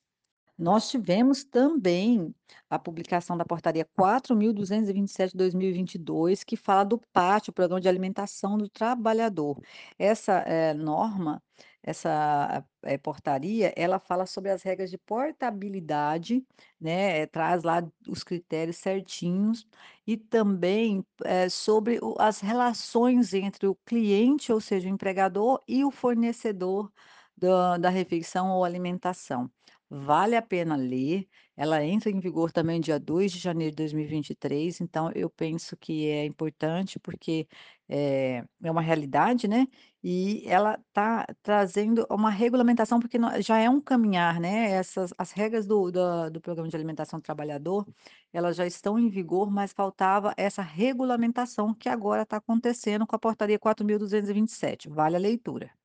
Nós 0.59 0.89
tivemos 0.89 1.43
também 1.43 2.33
a 2.67 2.79
publicação 2.79 3.37
da 3.37 3.45
portaria 3.45 3.85
4227/2022, 3.95 6.43
que 6.43 6.57
fala 6.57 6.83
do 6.83 6.99
PAT, 7.13 7.49
o 7.49 7.53
Programa 7.53 7.79
de 7.79 7.87
Alimentação 7.87 8.57
do 8.57 8.67
Trabalhador. 8.67 9.59
Essa, 9.99 10.39
eh, 10.47 10.73
norma, 10.73 11.39
essa, 11.83 12.65
eh, 12.83 12.97
portaria, 12.97 13.71
ela 13.75 13.99
fala 13.99 14.25
sobre 14.25 14.49
as 14.49 14.63
regras 14.63 14.89
de 14.89 14.97
portabilidade, 14.97 16.43
né, 16.81 17.19
eh, 17.19 17.27
traz 17.27 17.61
lá 17.63 17.87
os 18.09 18.23
critérios 18.23 18.77
certinhos 18.77 19.63
e 20.07 20.17
também, 20.17 21.05
sobre 21.51 21.99
o 22.01 22.15
as 22.19 22.39
relações 22.39 23.31
entre 23.35 23.67
o 23.67 23.75
cliente, 23.85 24.51
ou 24.51 24.59
seja, 24.59 24.87
o 24.87 24.91
empregador, 24.91 25.61
e 25.67 25.85
o 25.85 25.91
fornecedor 25.91 26.91
da 27.37 27.77
da 27.77 27.89
refeição 27.89 28.49
ou 28.51 28.63
alimentação. 28.65 29.47
Vale 29.89 30.35
a 30.35 30.41
pena 30.41 30.75
ler, 30.75 31.29
ela 31.55 31.81
entra 31.81 32.09
em 32.09 32.19
vigor 32.19 32.51
também 32.51 32.81
dia 32.81 32.99
2 32.99 33.31
de 33.31 33.39
janeiro 33.39 33.71
de 33.71 33.77
2023, 33.77 34.81
então 34.81 35.09
eu 35.15 35.29
penso 35.29 35.77
que 35.77 36.07
é 36.09 36.25
importante, 36.25 36.99
porque, 36.99 37.47
eh, 37.87 38.43
é 38.61 38.69
uma 38.69 38.81
realidade, 38.81 39.47
né, 39.47 39.65
e 40.03 40.43
ela 40.45 40.77
tá 40.91 41.25
trazendo 41.41 42.05
uma 42.11 42.29
regulamentação, 42.29 42.99
porque 42.99 43.17
já 43.41 43.59
é 43.59 43.69
um 43.69 43.79
caminhar, 43.79 44.41
né, 44.41 44.71
essas 44.71 45.13
as 45.17 45.31
regras 45.31 45.65
do 45.65 45.89
do 45.89 46.41
Programa 46.41 46.67
de 46.67 46.75
Alimentação 46.75 47.17
do 47.19 47.23
Trabalhador, 47.23 47.87
elas 48.33 48.57
já 48.57 48.65
estão 48.67 48.99
em 48.99 49.07
vigor, 49.09 49.49
mas 49.49 49.71
faltava 49.71 50.33
essa 50.35 50.61
regulamentação 50.61 51.73
que 51.73 51.87
agora 51.87 52.23
está 52.23 52.35
acontecendo 52.37 53.07
com 53.07 53.15
a 53.15 53.19
portaria 53.19 53.57
4227, 53.57 54.89
vale 54.89 55.15
a 55.15 55.19
leitura. 55.19 55.76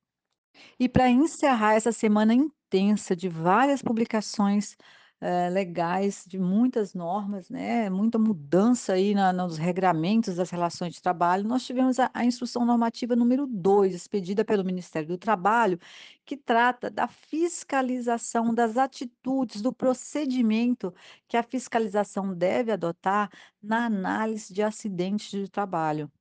E 0.79 0.89
para 0.89 1.09
encerrar 1.09 1.73
essa 1.75 1.91
semana 1.91 2.33
intensa 2.33 3.15
de 3.15 3.29
várias 3.29 3.81
publicações, 3.81 4.75
eh, 5.21 5.49
legais, 5.49 6.25
de 6.27 6.37
muitas 6.37 6.93
normas, 6.93 7.49
né, 7.49 7.89
muita 7.89 8.19
mudança 8.19 8.93
aí 8.93 9.13
na 9.15 9.31
nos 9.31 9.57
regramentos 9.57 10.35
das 10.35 10.49
relações 10.49 10.93
de 10.93 11.01
trabalho, 11.01 11.47
nós 11.47 11.65
tivemos 11.65 11.97
a 11.99 12.09
a 12.13 12.25
Instrução 12.25 12.65
Normativa 12.65 13.15
número 13.15 13.47
2, 13.47 13.93
expedida 13.95 14.43
pelo 14.43 14.65
Ministério 14.65 15.07
do 15.07 15.17
Trabalho, 15.17 15.79
que 16.25 16.35
trata 16.37 16.89
da 16.89 17.07
fiscalização 17.07 18.53
das 18.53 18.75
atitudes, 18.77 19.61
do 19.61 19.71
procedimento 19.73 20.93
que 21.27 21.37
a 21.37 21.43
fiscalização 21.43 22.33
deve 22.35 22.71
adotar 22.71 23.29
na 23.61 23.85
análise 23.85 24.53
de 24.53 24.61
acidentes 24.63 25.29
de 25.31 25.49
trabalho. 25.49 26.11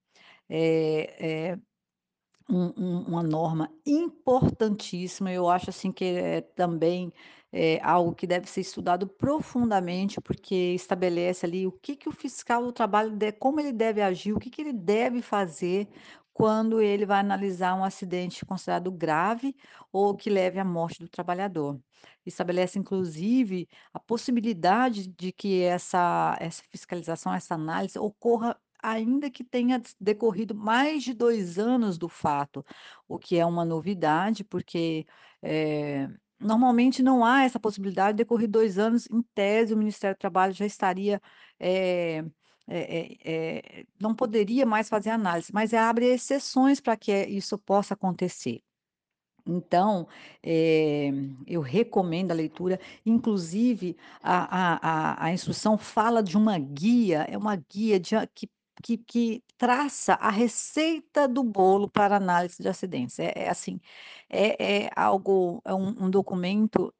Eh 0.48 1.52
eh 1.54 1.58
um 2.48 2.72
um 2.76 3.00
uma 3.08 3.22
norma 3.22 3.70
importantíssima, 3.86 5.32
eu 5.32 5.48
acho, 5.48 5.70
assim, 5.70 5.92
que 5.92 6.04
é 6.04 6.40
também, 6.40 7.12
eh, 7.52 7.78
algo 7.82 8.14
que 8.14 8.26
deve 8.26 8.48
ser 8.48 8.60
estudado 8.62 9.06
profundamente, 9.08 10.20
porque 10.20 10.54
estabelece 10.74 11.46
ali 11.46 11.66
o 11.66 11.72
que 11.72 11.96
que 11.96 12.08
o 12.08 12.12
fiscal 12.12 12.62
do 12.64 12.72
trabalho 12.72 13.12
como 13.38 13.60
ele 13.60 13.72
deve 13.72 14.00
agir, 14.02 14.32
o 14.34 14.38
que 14.38 14.50
que 14.50 14.60
ele 14.62 14.72
deve 14.72 15.22
fazer 15.22 15.88
quando 16.32 16.80
ele 16.80 17.04
vai 17.06 17.20
analisar 17.20 17.74
um 17.74 17.84
acidente 17.84 18.44
considerado 18.46 18.90
grave 18.90 19.54
ou 19.92 20.16
que 20.16 20.30
leve 20.30 20.58
à 20.58 20.64
morte 20.64 20.98
do 21.00 21.08
trabalhador. 21.08 21.78
Estabelece 22.24 22.78
inclusive 22.78 23.68
a 23.92 24.00
possibilidade 24.00 25.06
de 25.08 25.30
que 25.32 25.62
essa 25.62 26.36
essa 26.40 26.62
fiscalização, 26.70 27.34
essa 27.34 27.54
análise 27.54 27.98
ocorra 27.98 28.56
ainda 28.82 29.30
que 29.30 29.44
tenha 29.44 29.80
decorrido 30.00 30.54
mais 30.54 31.02
de 31.04 31.14
2 31.14 31.58
anos 31.58 31.98
do 31.98 32.08
fato, 32.08 32.64
o 33.08 33.18
que 33.18 33.38
é 33.38 33.46
uma 33.46 33.64
novidade, 33.64 34.44
porque, 34.44 35.06
eh, 35.42 36.08
normalmente 36.40 37.02
não 37.02 37.24
há 37.24 37.44
essa 37.44 37.60
possibilidade, 37.60 38.16
decorrido 38.18 38.52
2 38.52 38.78
anos, 38.78 39.06
em 39.10 39.22
tese 39.34 39.74
o 39.74 39.76
Ministério 39.78 40.16
do 40.16 40.18
Trabalho 40.20 40.52
já 40.54 40.66
estaria, 40.66 41.20
eh 41.60 42.24
eh, 42.68 43.84
não 44.00 44.14
poderia 44.14 44.64
mais 44.66 44.88
fazer 44.88 45.10
análise, 45.10 45.52
mas 45.52 45.74
abre 45.74 46.06
exceções 46.06 46.80
para 46.80 46.96
que, 46.96 47.12
isso 47.26 47.58
possa 47.58 47.94
acontecer. 47.94 48.60
Então, 49.46 50.08
eh, 50.42 51.10
eu 51.46 51.60
recomendo 51.62 52.30
a 52.32 52.34
leitura, 52.34 52.78
inclusive 53.06 53.96
a 54.22 54.74
a 54.76 55.24
a 55.24 55.26
a 55.26 55.32
instrução 55.32 55.78
fala 55.78 56.22
de 56.22 56.36
uma 56.36 56.58
guia, 56.58 57.26
é 57.28 57.36
uma 57.38 57.56
guia 57.56 57.98
de 58.00 58.14
que 58.34 58.48
que 58.82 58.98
que 58.98 59.44
traça 59.58 60.14
a 60.14 60.30
receita 60.30 61.28
do 61.28 61.42
bolo 61.44 61.88
para 61.88 62.16
análise 62.16 62.62
de 62.62 62.68
acidentes. 62.68 63.18
É 63.18 63.32
é 63.36 63.48
assim, 63.50 63.80
é 64.30 64.84
é 64.86 64.90
algo 64.96 65.60
é 65.64 65.74
um 65.74 66.04
um 66.06 66.10
documento 66.10 66.92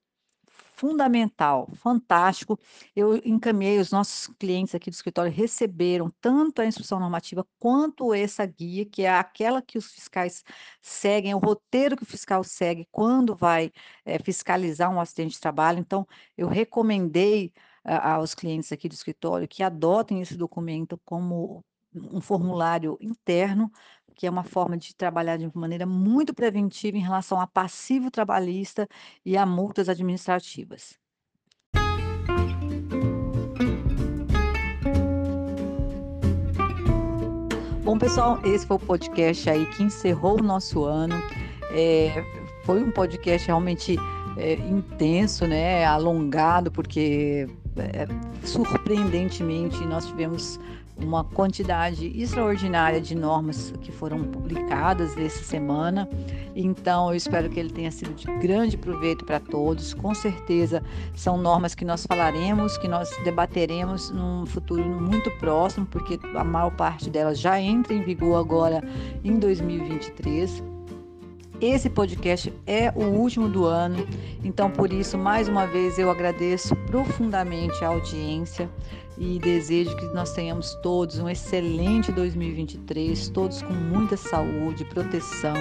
fundamental, 0.75 1.69
fantástico. 1.77 2.59
Eu 2.97 3.17
encaminhei, 3.25 3.79
os 3.79 3.93
nossos 3.93 4.27
clientes 4.39 4.75
aqui 4.75 4.91
do 4.91 4.95
escritório 4.95 5.31
receberam 5.33 6.13
tanto 6.21 6.61
a 6.61 6.67
instrução 6.67 6.99
normativa 6.99 7.47
quanto 7.59 8.13
essa 8.13 8.45
guia, 8.45 8.85
que 8.85 9.03
é 9.05 9.11
aquela 9.11 9.63
que 9.63 9.79
os 9.79 9.93
fiscais 9.93 10.43
seguem, 10.81 11.31
é 11.33 11.37
o 11.37 11.39
roteiro 11.39 11.97
que 11.97 12.03
o 12.03 12.07
fiscal 12.07 12.43
segue 12.43 12.87
quando 12.91 13.35
vai, 13.37 13.71
eh, 14.05 14.19
fiscalizar 14.19 14.91
um 14.91 15.01
acidente 15.01 15.35
de 15.35 15.41
trabalho. 15.41 15.79
Então, 15.79 16.07
eu 16.37 16.49
recomendei 16.49 17.53
aos 17.85 18.35
clientes 18.35 18.73
aqui 18.73 18.89
do 18.89 18.95
escritório 18.95 19.49
que 19.49 19.63
adotem 19.63 20.21
esse 20.21 20.37
documento 20.37 21.01
como 21.05 21.65
um 21.95 22.21
formulário 22.21 22.97
interno, 23.01 23.71
que 24.15 24.27
é 24.27 24.31
uma 24.31 24.45
forma 24.45 24.77
de 24.77 24.95
trabalhar 24.95 25.37
de 25.37 25.51
maneira 25.55 25.87
muito 25.87 26.35
preventiva 26.35 26.97
em 26.97 27.01
relação 27.01 27.41
a 27.41 27.47
passivo 27.47 28.11
trabalhista 28.11 28.89
e 29.25 29.37
a 29.37 29.45
multas 29.45 29.89
administrativas. 29.89 30.99
Bom, 37.85 37.99
pessoal, 37.99 38.41
esse 38.45 38.67
foi 38.67 38.77
o 38.77 38.81
podcast 38.81 39.51
aí 39.51 39.67
que 39.67 39.83
encerrou 39.83 40.39
o 40.39 40.43
nosso 40.43 40.85
ano. 40.85 41.17
Eh, 41.73 42.25
foi 42.65 42.83
um 42.83 42.91
podcast 42.91 43.47
realmente, 43.47 43.97
eh, 44.39 44.55
intenso, 44.55 45.47
né, 45.47 45.85
alongado, 45.85 46.71
porque, 46.71 47.47
surpreendentemente 48.45 49.85
nós 49.87 50.07
tivemos 50.07 50.59
uma 50.97 51.25
quantidade 51.25 52.07
extraordinária 52.21 53.01
de 53.01 53.15
normas 53.15 53.73
que 53.81 53.91
foram 53.91 54.23
publicadas 54.25 55.17
essa 55.17 55.43
semana. 55.43 56.09
Então, 56.55 57.09
eu 57.09 57.17
espero 57.17 57.49
que 57.49 57.59
ele 57.59 57.71
tenha 57.71 57.91
sido 57.91 58.15
de 58.15 58.27
grande 58.39 58.77
proveito 58.77 59.25
para 59.25 59.41
todos. 59.41 59.95
Com 59.95 60.15
certeza, 60.15 60.83
são 61.15 61.37
normas 61.39 61.75
que 61.75 61.85
nós 61.85 62.07
falaremos, 62.07 62.77
que 62.79 62.89
nós 62.89 63.11
debateremos 63.25 64.11
num 64.11 64.45
futuro 64.47 64.85
muito 64.85 65.31
próximo, 65.39 65.87
porque 65.87 66.21
a 66.37 66.45
maior 66.45 66.71
parte 66.77 67.09
delas 67.09 67.41
já 67.41 67.61
entra 67.61 67.95
em 67.95 68.03
vigor 68.03 68.39
agora 68.39 68.83
em 69.25 69.39
2023. 69.39 70.72
Esse 71.63 71.89
podcast 71.89 72.53
é 72.67 72.91
o 72.91 73.05
último 73.05 73.49
do 73.49 73.65
ano, 73.67 74.05
então 74.43 74.69
por 74.69 74.93
isso, 74.93 75.17
mais 75.17 75.49
uma 75.49 75.65
vez, 75.65 75.97
eu 75.97 76.11
agradeço 76.11 76.75
profundamente 76.89 77.85
a 77.85 77.89
audiência 77.89 78.69
e 79.17 79.39
desejo 79.39 79.97
que 79.97 80.07
nós 80.07 80.33
tenhamos 80.33 80.75
todos 80.83 81.21
um 81.21 81.29
excelente 81.29 82.11
2023, 82.11 83.29
todos 83.29 83.63
com 83.63 83.73
muita 83.73 84.17
saúde, 84.17 84.85
proteção 84.87 85.55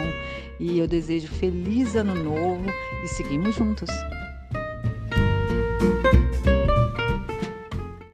e 0.60 0.80
eu 0.80 0.88
desejo 0.88 1.28
feliz 1.28 1.96
ano 1.96 2.16
novo 2.16 2.66
e 3.04 3.08
seguimos 3.08 3.54
juntos. 3.54 3.92